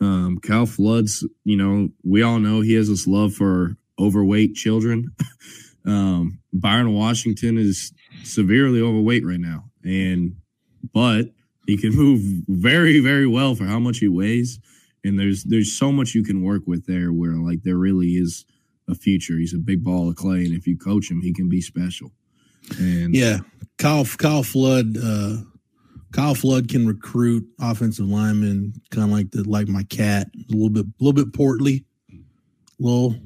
[0.00, 5.14] Um, Kyle Flood's, you know, we all know he has this love for overweight children.
[5.86, 7.92] um, Byron Washington is
[8.22, 10.36] severely overweight right now, and
[10.92, 11.26] but
[11.66, 14.58] he can move very, very well for how much he weighs.
[15.04, 18.44] And there's there's so much you can work with there where like there really is
[18.88, 19.38] a future.
[19.38, 22.10] He's a big ball of clay, and if you coach him, he can be special.
[22.78, 23.38] And yeah,
[23.78, 25.36] Kyle Kyle Flood uh,
[26.12, 30.70] Kyle Flood can recruit offensive linemen kind of like the like my cat, a little
[30.70, 32.16] bit a little bit portly, a
[32.78, 33.16] little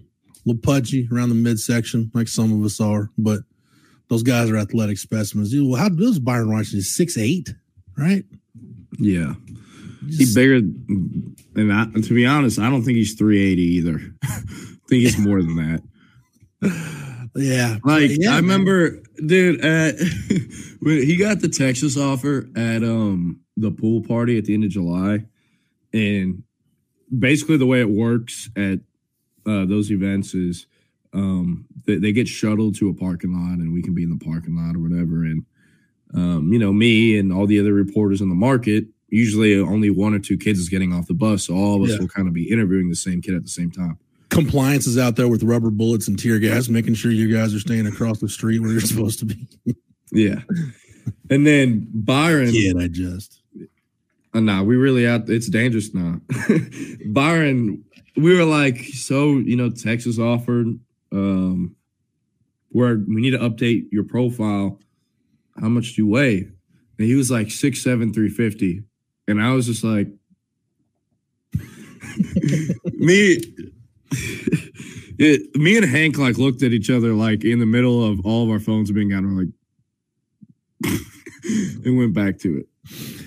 [0.45, 3.41] little pudgy around the midsection, like some of us are, but
[4.09, 5.55] those guys are athletic specimens.
[5.55, 7.55] Well, how does Byron Washington six eight,
[7.97, 8.25] right?
[8.99, 9.35] Yeah.
[10.09, 14.01] He's bigger and I, to be honest, I don't think he's 380 either.
[14.23, 14.29] I
[14.89, 15.83] think he's more than that.
[17.35, 17.79] Yeah.
[17.85, 19.27] Like yeah, I remember, man.
[19.27, 19.95] dude, at,
[20.81, 24.71] when he got the Texas offer at um the pool party at the end of
[24.71, 25.25] July,
[25.93, 26.43] and
[27.17, 28.81] basically the way it works at
[29.47, 30.67] uh, those events is
[31.13, 34.25] um they, they, get shuttled to a parking lot and we can be in the
[34.25, 35.45] parking lot or whatever and
[36.15, 40.15] um, you know, me and all the other reporters in the market, usually only one
[40.15, 41.45] or two kids is getting off the bus.
[41.45, 42.01] So all of us Yeah.
[42.01, 43.99] will kind of be interviewing the same kid at the same time.
[44.31, 47.59] Compliance is out there with rubber bullets and tear gas, making sure you guys are
[47.61, 49.47] staying across the street where you're supposed to be.
[50.13, 50.41] Yeah.
[51.29, 53.43] and then Byron, Kid, I just.
[54.35, 55.29] uh, nah, we really out.
[55.29, 56.21] It's dangerous now.
[57.07, 57.85] Byron,
[58.17, 60.67] we were like, so, you know, Texas offered,
[61.13, 61.75] um,
[62.71, 64.81] where we need to update your profile.
[65.61, 66.49] How much do you weigh?
[66.99, 68.83] And he was like six seven, three fifty.
[69.29, 70.09] And I was just like,
[72.95, 73.39] me,
[75.19, 78.45] it, me and Hank like looked at each other like in the middle of all
[78.45, 79.23] of our phones being out.
[79.23, 81.01] And we're like,
[81.85, 82.67] and went back to it.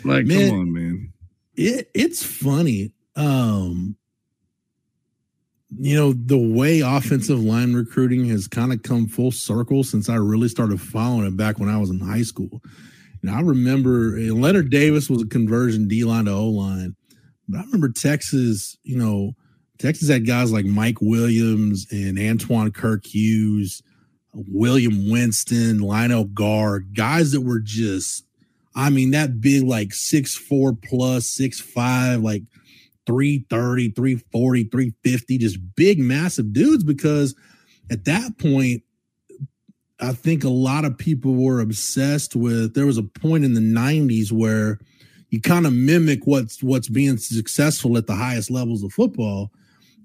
[0.03, 0.49] Like, Man.
[0.49, 1.13] come on, man.
[1.55, 3.95] it it's funny um
[5.77, 10.15] you know the way offensive line recruiting has kind of come full circle since i
[10.15, 12.61] really started following it back when i was in high school
[13.22, 16.95] and i remember and leonard davis was a conversion d-line to o-line
[17.47, 19.34] but i remember texas you know
[19.78, 23.82] texas had guys like mike williams and antwan kirk hughes
[24.34, 28.26] william winston lionel gar guys that were just
[28.76, 32.43] I mean, that big, like six four plus, six five, like
[33.05, 36.84] 330, 340, 350, just big, massive dudes.
[36.84, 37.36] Because
[37.89, 38.84] at that point,
[40.01, 42.73] I think a lot of people were obsessed with.
[42.73, 44.79] There was a point in the 90s where
[45.29, 49.51] you kind of mimic what's what's being successful at the highest levels of football.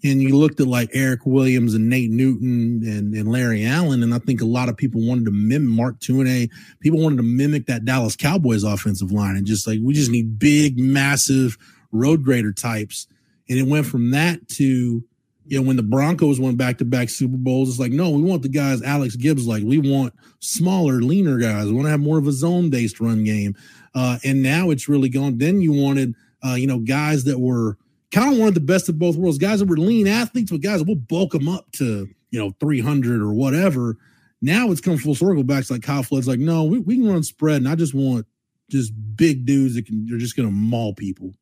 [0.05, 4.03] And you looked at like Erik Williams and Nate Newton and, and Larry Allen.
[4.03, 7.23] And I think a lot of people wanted to mimic Mark Tuinei people wanted to
[7.23, 11.57] mimic that Dallas Cowboys offensive line and just like we just need big, massive
[11.91, 13.09] road grader types.
[13.49, 15.03] And it went from that to
[15.49, 18.23] you know when the Broncos went back to back Super Bowls, it's like no, we
[18.23, 21.67] want the guys Alex Gibbs like we want smaller, leaner guys.
[21.67, 23.55] We want to have more of a zone based run game.
[23.95, 25.39] Uh, and now it's really gone.
[25.39, 26.15] Then you wanted
[26.47, 27.79] uh, you know guys that were
[28.11, 30.81] kind of wanted the best of both worlds, guys that were lean athletes, but guys
[30.81, 33.97] that will bulk them up to you know 300 or whatever.
[34.43, 37.09] Now it's come full circle back to like Kyle Flood's like, no, we, we can
[37.09, 38.27] run spread, and I just want
[38.69, 41.33] just big dudes that can they're just gonna maul people.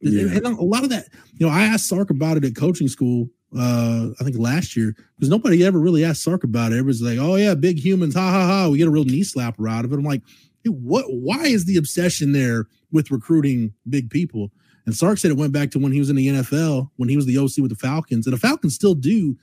[0.00, 0.36] Yeah.
[0.36, 3.28] And, a lot of that, you know, I asked Sark about it at coaching school,
[3.56, 6.78] uh, I think last year, because nobody ever really asked Sark about it.
[6.78, 8.68] Everybody's like, oh yeah, big humans, ha ha ha.
[8.68, 9.96] We get a real knee slapper out of it.
[9.96, 10.22] I'm like,
[10.64, 14.50] "Dude, what why is the obsession there with recruiting big people?
[14.86, 17.16] And Sark said it went back to when he was in the NFL, when he
[17.16, 18.26] was the OC with the Falcons.
[18.26, 19.36] And the Falcons still do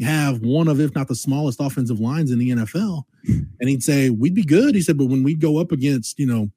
[0.00, 3.04] have one of, if not the smallest offensive lines in the NFL.
[3.60, 4.74] And he'd say, We'd be good.
[4.74, 6.50] He said, but when we go up against, you know,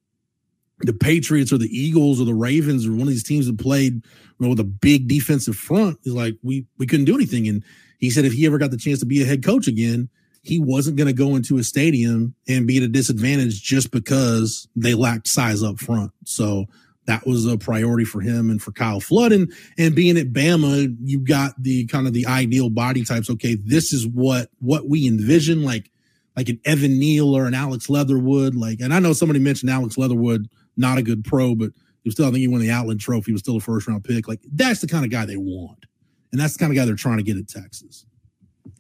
[0.80, 3.94] the Patriots or the Eagles or the Ravens or one of these teams that played
[3.96, 4.04] you
[4.40, 7.48] know, with a big defensive front, he's like, we we couldn't do anything.
[7.48, 7.64] And
[7.98, 10.10] he said if he ever got the chance to be a head coach again,
[10.44, 14.68] he wasn't going to go into a stadium and be at a disadvantage just because
[14.76, 16.12] they lacked size up front.
[16.26, 16.66] So
[17.06, 19.32] that was a priority for him and for Kyle Flood.
[19.32, 23.30] And and being at Bama, you got the kind of the ideal body types.
[23.30, 25.90] Okay, this is what what we envision, like
[26.36, 28.54] like an Evan Neal or an Alex Leatherwood.
[28.56, 30.48] Like, and I know somebody mentioned Alex Leatherwood,
[30.78, 31.72] not a good pro, but
[32.04, 33.32] he was still, I think he won the Outland Trophy.
[33.32, 34.28] He was still a first round pick.
[34.28, 35.86] Like, that's the kind of guy they want.
[36.32, 38.06] And that's the kind of guy they're trying to get at Texas.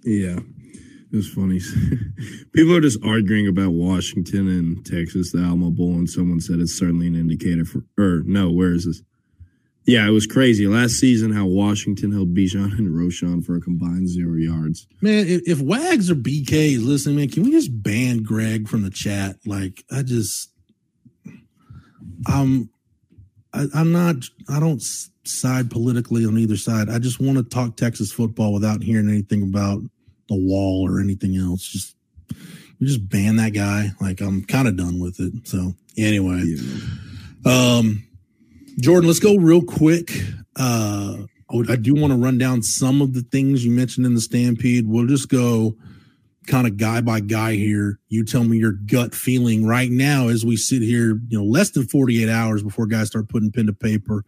[0.04, 0.39] Yeah.
[1.12, 1.62] It was funny.
[2.54, 6.78] People are just arguing about Washington and Texas, the Alamo Bowl, and someone said it's
[6.78, 9.02] certainly an indicator for, or no, where is this?
[9.86, 10.68] Yeah, it was crazy.
[10.68, 14.86] Last season, how Washington held Bijan and Roschon for a combined zero yards.
[15.00, 18.84] Man, if, if Wags or BK is listening, man, can we just ban Greg from
[18.84, 19.38] the chat?
[19.45, 20.52] Like, I just,
[22.26, 22.70] I'm,
[23.53, 24.15] I, I'm not,
[24.49, 24.82] I don't
[25.26, 26.89] side politically on either side.
[26.89, 29.82] I just want to talk Texas football without hearing anything about
[30.30, 31.68] the wall or anything else.
[31.68, 31.95] Just,
[32.80, 33.89] we just ban that guy.
[34.01, 35.47] Like, I'm kind of done with it.
[35.47, 36.43] So, anyway.
[36.45, 37.78] Yeah.
[37.78, 38.03] Um,
[38.80, 40.11] Jordan, let's go real quick.
[40.55, 41.18] Uh,
[41.51, 44.13] I, would- I do want to run down some of the things you mentioned in
[44.13, 44.88] the Stampede.
[44.88, 45.76] We'll just go
[46.48, 48.00] kind of guy by guy here.
[48.10, 51.70] You tell me your gut feeling right now as we sit here, you know, less
[51.72, 54.24] than 48 hours before guys start putting pen to paper.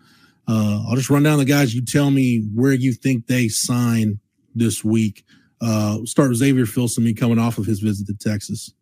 [0.48, 1.74] Uh, I'll just run down the guys.
[1.74, 4.20] You tell me where you think they sign
[4.56, 5.24] this week.
[5.62, 8.74] Uh, start with Xavier Filsaime coming off of his visit to Texas.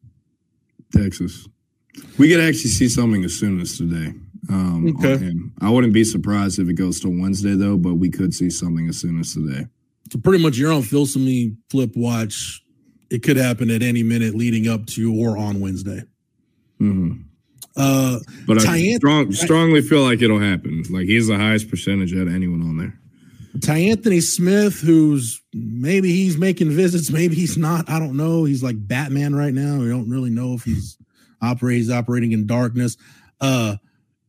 [0.93, 1.47] Texas.
[2.17, 4.13] We could actually see something as soon as today.
[4.49, 5.33] Um, Okay.
[5.59, 8.87] I wouldn't be surprised if it goes to Wednesday though, but we could see something
[8.87, 9.67] as soon as today.
[10.11, 12.63] So pretty much you're on Filsaime flip watch.
[13.09, 16.03] It could happen at any minute leading up to or on Wednesday.
[16.77, 17.13] hmm
[17.75, 20.83] Uh, But I strong, strongly feel like it'll happen.
[20.89, 22.99] Like he's the highest percentage out of anyone on there.
[23.59, 27.89] Tyanthony Smith, who's maybe he's making visits, maybe he's not.
[27.89, 28.43] I don't know.
[28.43, 29.79] He's like Batman right now.
[29.79, 30.97] We don't really know if he's
[31.41, 32.97] operate, he's operating in darkness.
[33.41, 33.77] Uh,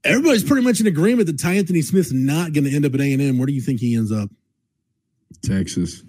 [0.05, 3.13] everybody's pretty much in agreement that Tyanthony Smith's not going to end up at A
[3.13, 3.39] and M.
[3.39, 4.31] Where do you think he ends up?
[5.43, 6.03] Texas.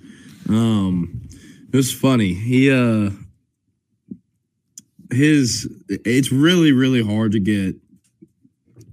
[0.48, 1.28] Um,
[1.72, 2.34] it was funny.
[2.34, 3.12] He uh,
[5.12, 7.76] his it's really really hard to get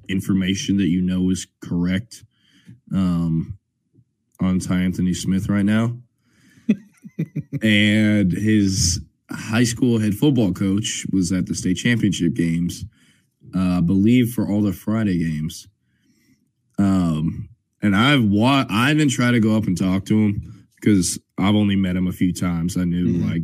[0.08, 2.22] information that you know is correct
[2.94, 3.58] um
[4.40, 5.96] on Tyanthony Smith right now.
[7.62, 9.00] and his
[9.30, 12.84] high school head football coach was at the state championship games,
[13.54, 15.66] uh, I believe for all the Friday games.
[16.78, 17.48] Um,
[17.80, 21.54] and I've wa- I didn't try to go up and talk to him because I've
[21.54, 22.76] only met him a few times.
[22.76, 23.28] I knew mm-hmm.
[23.28, 23.42] like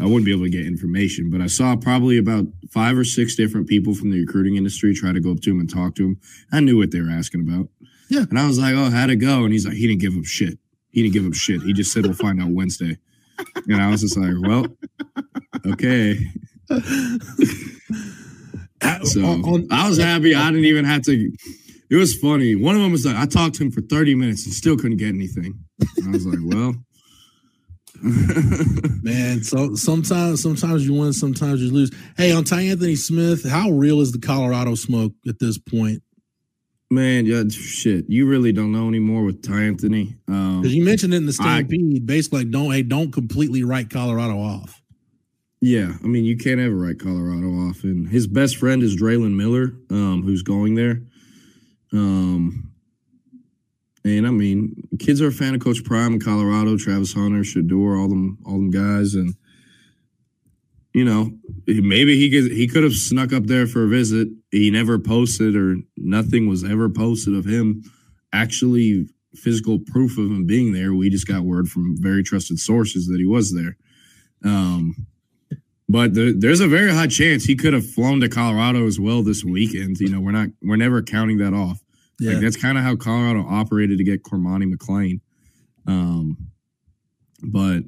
[0.00, 3.34] I wouldn't be able to get information, but I saw probably about five or six
[3.34, 6.04] different people from the recruiting industry try to go up to him and talk to
[6.04, 6.20] him.
[6.52, 7.68] I knew what they were asking about.
[8.08, 8.24] Yeah.
[8.28, 9.44] And I was like, oh, how'd it go?
[9.44, 10.58] And he's like, he didn't give him shit.
[10.90, 11.62] He didn't give him shit.
[11.62, 12.98] He just said we'll find out Wednesday.
[13.66, 14.66] And I was just like, well,
[15.66, 16.18] okay.
[19.04, 21.32] so I was happy I didn't even have to.
[21.90, 22.54] It was funny.
[22.54, 24.98] One of them was like, I talked to him for 30 minutes and still couldn't
[24.98, 25.58] get anything.
[26.06, 26.74] I was like, well.
[29.02, 31.90] Man, so sometimes sometimes you win, sometimes you lose.
[32.16, 36.02] Hey, on Tyanthony Smith, how real is the Colorado smoke at this point?
[36.90, 38.06] Man, yeah, shit.
[38.08, 40.16] You really don't know anymore with Tyanthony.
[40.28, 43.62] Um, because you mentioned it in the stampede, I, basically, like, don't hey, don't completely
[43.62, 44.82] write Colorado off.
[45.60, 47.84] Yeah, I mean, you can't ever write Colorado off.
[47.84, 51.02] And his best friend is Drelon Miller, um, who's going there.
[51.92, 52.71] Um,
[54.04, 58.00] and I mean, kids are a fan of Coach Prime in Colorado, Travis Hunter, Shedeur,
[58.00, 59.34] all them, all them guys, and
[60.92, 61.30] you know,
[61.66, 64.28] maybe he could he could have snuck up there for a visit.
[64.50, 67.82] He never posted or nothing was ever posted of him
[68.32, 70.92] actually physical proof of him being there.
[70.92, 73.76] We just got word from very trusted sources that he was there.
[74.44, 75.06] Um,
[75.88, 79.22] but the, there's a very high chance he could have flown to Colorado as well
[79.22, 79.98] this weekend.
[80.00, 81.81] You know, we're not we're never counting that off.
[82.22, 82.34] Yeah.
[82.34, 85.20] Like that's kind of how Colorado operated to get Cormani McClain.
[85.86, 86.36] Um,
[87.42, 87.80] but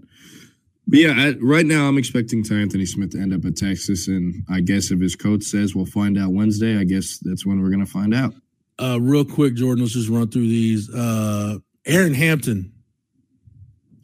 [0.86, 4.44] but yeah, I, right now I'm expecting Tyanthony Smith to end up at Texas, and
[4.50, 7.70] I guess if his coach says we'll find out Wednesday, I guess that's when we're
[7.70, 8.34] going to find out.
[8.78, 10.92] Uh, real quick, Jordan, let's just run through these.
[10.92, 12.72] Uh, Aaron Hampton.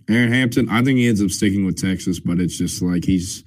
[0.09, 3.45] Aaron Hampton, I think he ends up sticking with Texas, but it's just like he's,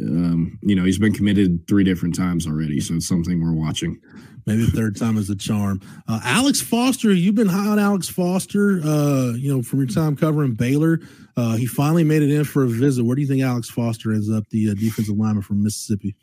[0.00, 4.00] um, you know, he's been committed three different times already, so it's something we're watching.
[4.46, 5.80] Maybe the third time is a charm.
[6.08, 10.16] Uh, Alex Foster, you've been high on Alex Foster, uh, you know, from your time
[10.16, 11.00] covering Baylor.
[11.36, 13.04] Uh, he finally made it in for a visit.
[13.04, 16.16] Where do you think Alex Foster ends up, the uh, defensive lineman from Mississippi?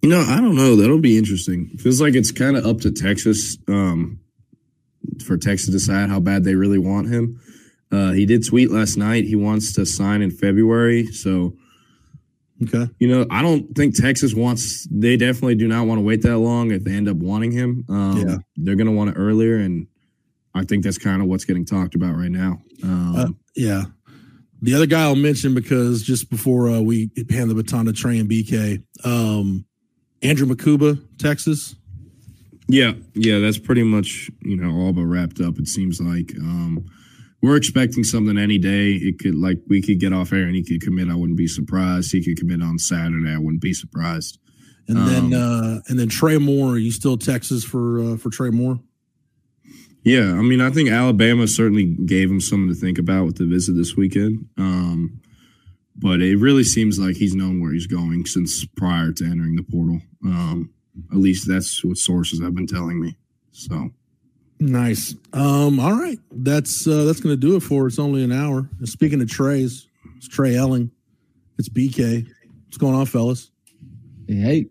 [0.00, 0.76] You know, I don't know.
[0.76, 1.68] That'll be interesting.
[1.78, 4.20] Feels like it's kind of up to Texas um,
[5.26, 7.40] for Texas to decide how bad they really want him.
[7.90, 11.06] Uh, he did tweet last night he wants to sign in February.
[11.06, 11.54] So,
[12.62, 14.86] okay, you know, I don't think Texas wants.
[14.90, 16.70] They definitely do not want to wait that long.
[16.70, 18.36] If they end up wanting him, um, yeah.
[18.56, 19.86] they're going to want it earlier, and
[20.54, 22.60] I think that's kind of what's getting talked about right now.
[22.82, 23.84] Um, uh, yeah,
[24.60, 28.18] the other guy I'll mention because just before uh, we hand the baton to Trey
[28.18, 29.64] and BK, um,
[30.22, 31.76] Andrew Mukuba, Texas.
[32.68, 35.58] Yeah, yeah, that's pretty much you know all but wrapped up.
[35.58, 36.84] It seems like um,
[37.42, 38.92] we're expecting something any day.
[38.92, 41.08] It could like we could get off air and he could commit.
[41.08, 42.12] I wouldn't be surprised.
[42.12, 43.32] He could commit on Saturday.
[43.32, 44.38] I wouldn't be surprised.
[44.88, 46.72] And um, then uh, and then Trey Moore.
[46.72, 48.80] Are you still Texas for uh, for Trey Moore?
[50.02, 53.44] Yeah, I mean, I think Alabama certainly gave him something to think about with the
[53.44, 54.48] visit this weekend.
[54.56, 55.20] Um,
[55.96, 59.64] but it really seems like he's known where he's going since prior to entering the
[59.64, 60.00] portal.
[60.24, 60.70] Um,
[61.10, 63.16] at least that's what sources have been telling me.
[63.50, 63.90] So
[64.60, 65.14] nice.
[65.32, 67.86] Um, all right, that's uh, that's going to do it for.
[67.86, 68.68] It's only an hour.
[68.84, 69.86] speaking of Trey's,
[70.16, 70.90] it's Trey Elling.
[71.58, 72.26] It's BK.
[72.66, 73.50] What's going on, fellas?
[74.26, 74.66] Hey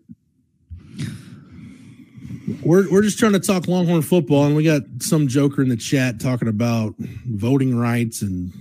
[2.62, 5.76] we're we're just trying to talk Longhorn football, and we got some joker in the
[5.76, 6.94] chat talking about
[7.26, 8.52] voting rights and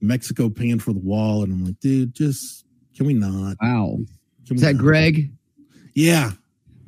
[0.00, 2.64] Mexico paying for the wall, and I'm like, dude, just
[2.96, 3.56] can we not?
[3.60, 3.98] Wow,
[4.50, 4.82] is that not?
[4.82, 5.30] Greg?
[5.94, 6.32] Yeah,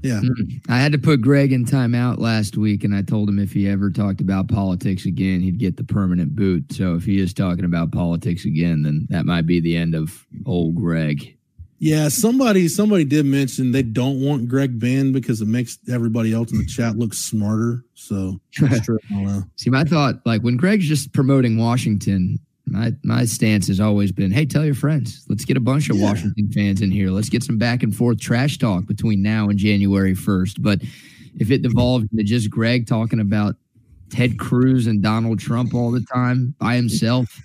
[0.07, 0.21] yeah.
[0.21, 0.73] Mm-hmm.
[0.73, 3.69] I had to put Greg in timeout last week, and I told him if he
[3.69, 6.73] ever talked about politics again, he'd get the permanent boot.
[6.73, 10.27] So if he is talking about politics again, then that might be the end of
[10.47, 11.37] old Greg.
[11.79, 16.51] Yeah, somebody somebody did mention they don't want Greg banned because it makes everybody else
[16.51, 17.85] in the chat look smarter.
[17.95, 18.41] So
[19.57, 24.31] see, my thought, like when Greg's just promoting Washington, my my stance has always been,
[24.31, 26.05] hey, tell your friends, let's get a bunch of yeah.
[26.05, 27.11] Washington fans in here.
[27.11, 30.63] Let's get some back and forth trash talk between now and January first.
[30.63, 30.81] But
[31.39, 33.55] if it devolved into just Greg talking about
[34.11, 37.41] Ted Cruz and Donald Trump all the time by himself,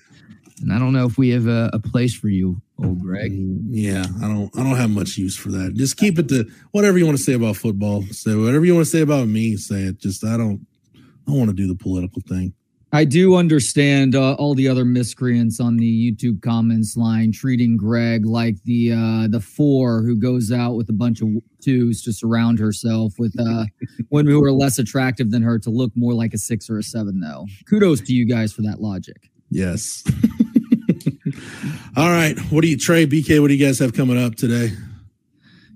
[0.62, 3.32] and I don't know if we have a, a place for you, old Greg.
[3.32, 4.50] Mm, Yeah, I don't.
[4.58, 5.76] I don't have much use for that.
[5.76, 8.04] Just keep it to whatever you want to say about football.
[8.12, 9.56] Say whatever you want to say about me.
[9.58, 10.00] Say it.
[10.00, 10.66] Just I don't.
[10.96, 12.54] I don't want to do the political thing.
[12.94, 18.26] I do understand uh, all the other miscreants on the YouTube comments line treating Greg
[18.26, 21.30] like the uh, the four who goes out with a bunch of
[21.62, 23.66] twos to surround herself with uh,
[24.10, 26.84] women who are less attractive than her to look more like a six or a
[26.84, 27.22] seven.
[27.22, 29.30] Though, kudos to you guys for that logic.
[29.50, 30.04] Yes.
[31.96, 32.38] All right.
[32.50, 33.42] What do you, Trey, BK?
[33.42, 34.72] What do you guys have coming up today?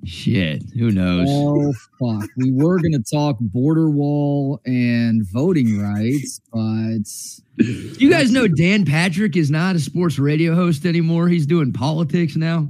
[0.06, 1.28] Shit, who knows?
[1.30, 2.30] Oh fuck!
[2.38, 7.66] We were gonna talk border wall and voting rights, but
[8.00, 11.28] you guys know Dan Patrick is not a sports radio host anymore.
[11.28, 12.70] He's doing politics now.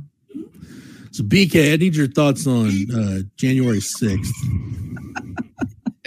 [1.11, 4.33] So BK, I need your thoughts on uh, January sixth.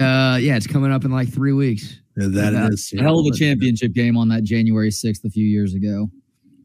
[0.00, 1.98] Uh, yeah, it's coming up in like three weeks.
[2.16, 2.68] That Yeah.
[2.68, 6.10] is hell of a championship game on that January sixth a few years ago.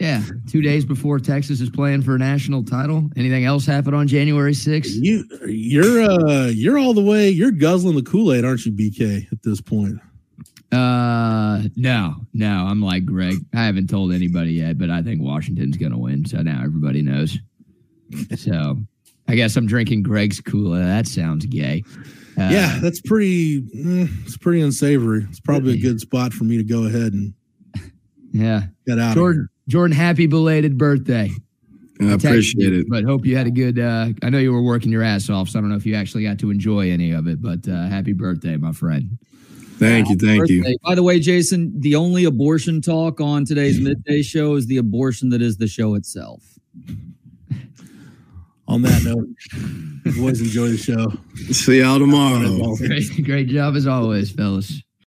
[0.04, 3.10] Yeah, two days before Texas is playing for a national title.
[3.16, 4.91] Anything else happen on January sixth?
[4.95, 7.30] You, you're, uh, you're all the way.
[7.30, 9.32] You're guzzling the Kool Aid, aren't you, BK?
[9.32, 9.99] At this point,
[10.74, 12.66] Uh, no, no.
[12.68, 13.36] I'm like Greg.
[13.54, 16.26] I haven't told anybody yet, but I think Washington's going to win.
[16.26, 17.38] So now everybody knows.
[18.36, 18.78] so
[19.30, 20.84] I guess I'm drinking Greg's Kool Aid.
[20.86, 21.84] That sounds gay.
[22.38, 23.60] Uh, yeah, that's pretty.
[23.74, 25.26] eh, it's pretty unsavory.
[25.30, 27.34] It's probably a good spot for me to go ahead and
[28.32, 28.64] yeah.
[28.88, 29.14] get out.
[29.14, 31.32] Jordan, Jordan, happy belated birthday.
[32.01, 32.88] I appreciate it.
[32.89, 33.80] But hope you had a good.
[33.80, 35.95] Uh, I know you were working your ass off, so I don't know if you
[35.95, 37.41] actually got to enjoy any of it.
[37.41, 39.18] But uh, happy birthday, my friend.
[39.78, 40.76] Thank you, thank you.
[40.84, 45.30] By the way, Jason, the only abortion talk on today's midday show is the abortion
[45.30, 46.43] that is the show itself.
[48.68, 49.28] On that note,
[50.16, 51.11] boys, enjoy the show.
[51.51, 52.76] See y'all tomorrow.
[52.78, 54.82] Great, great job as always, fellas.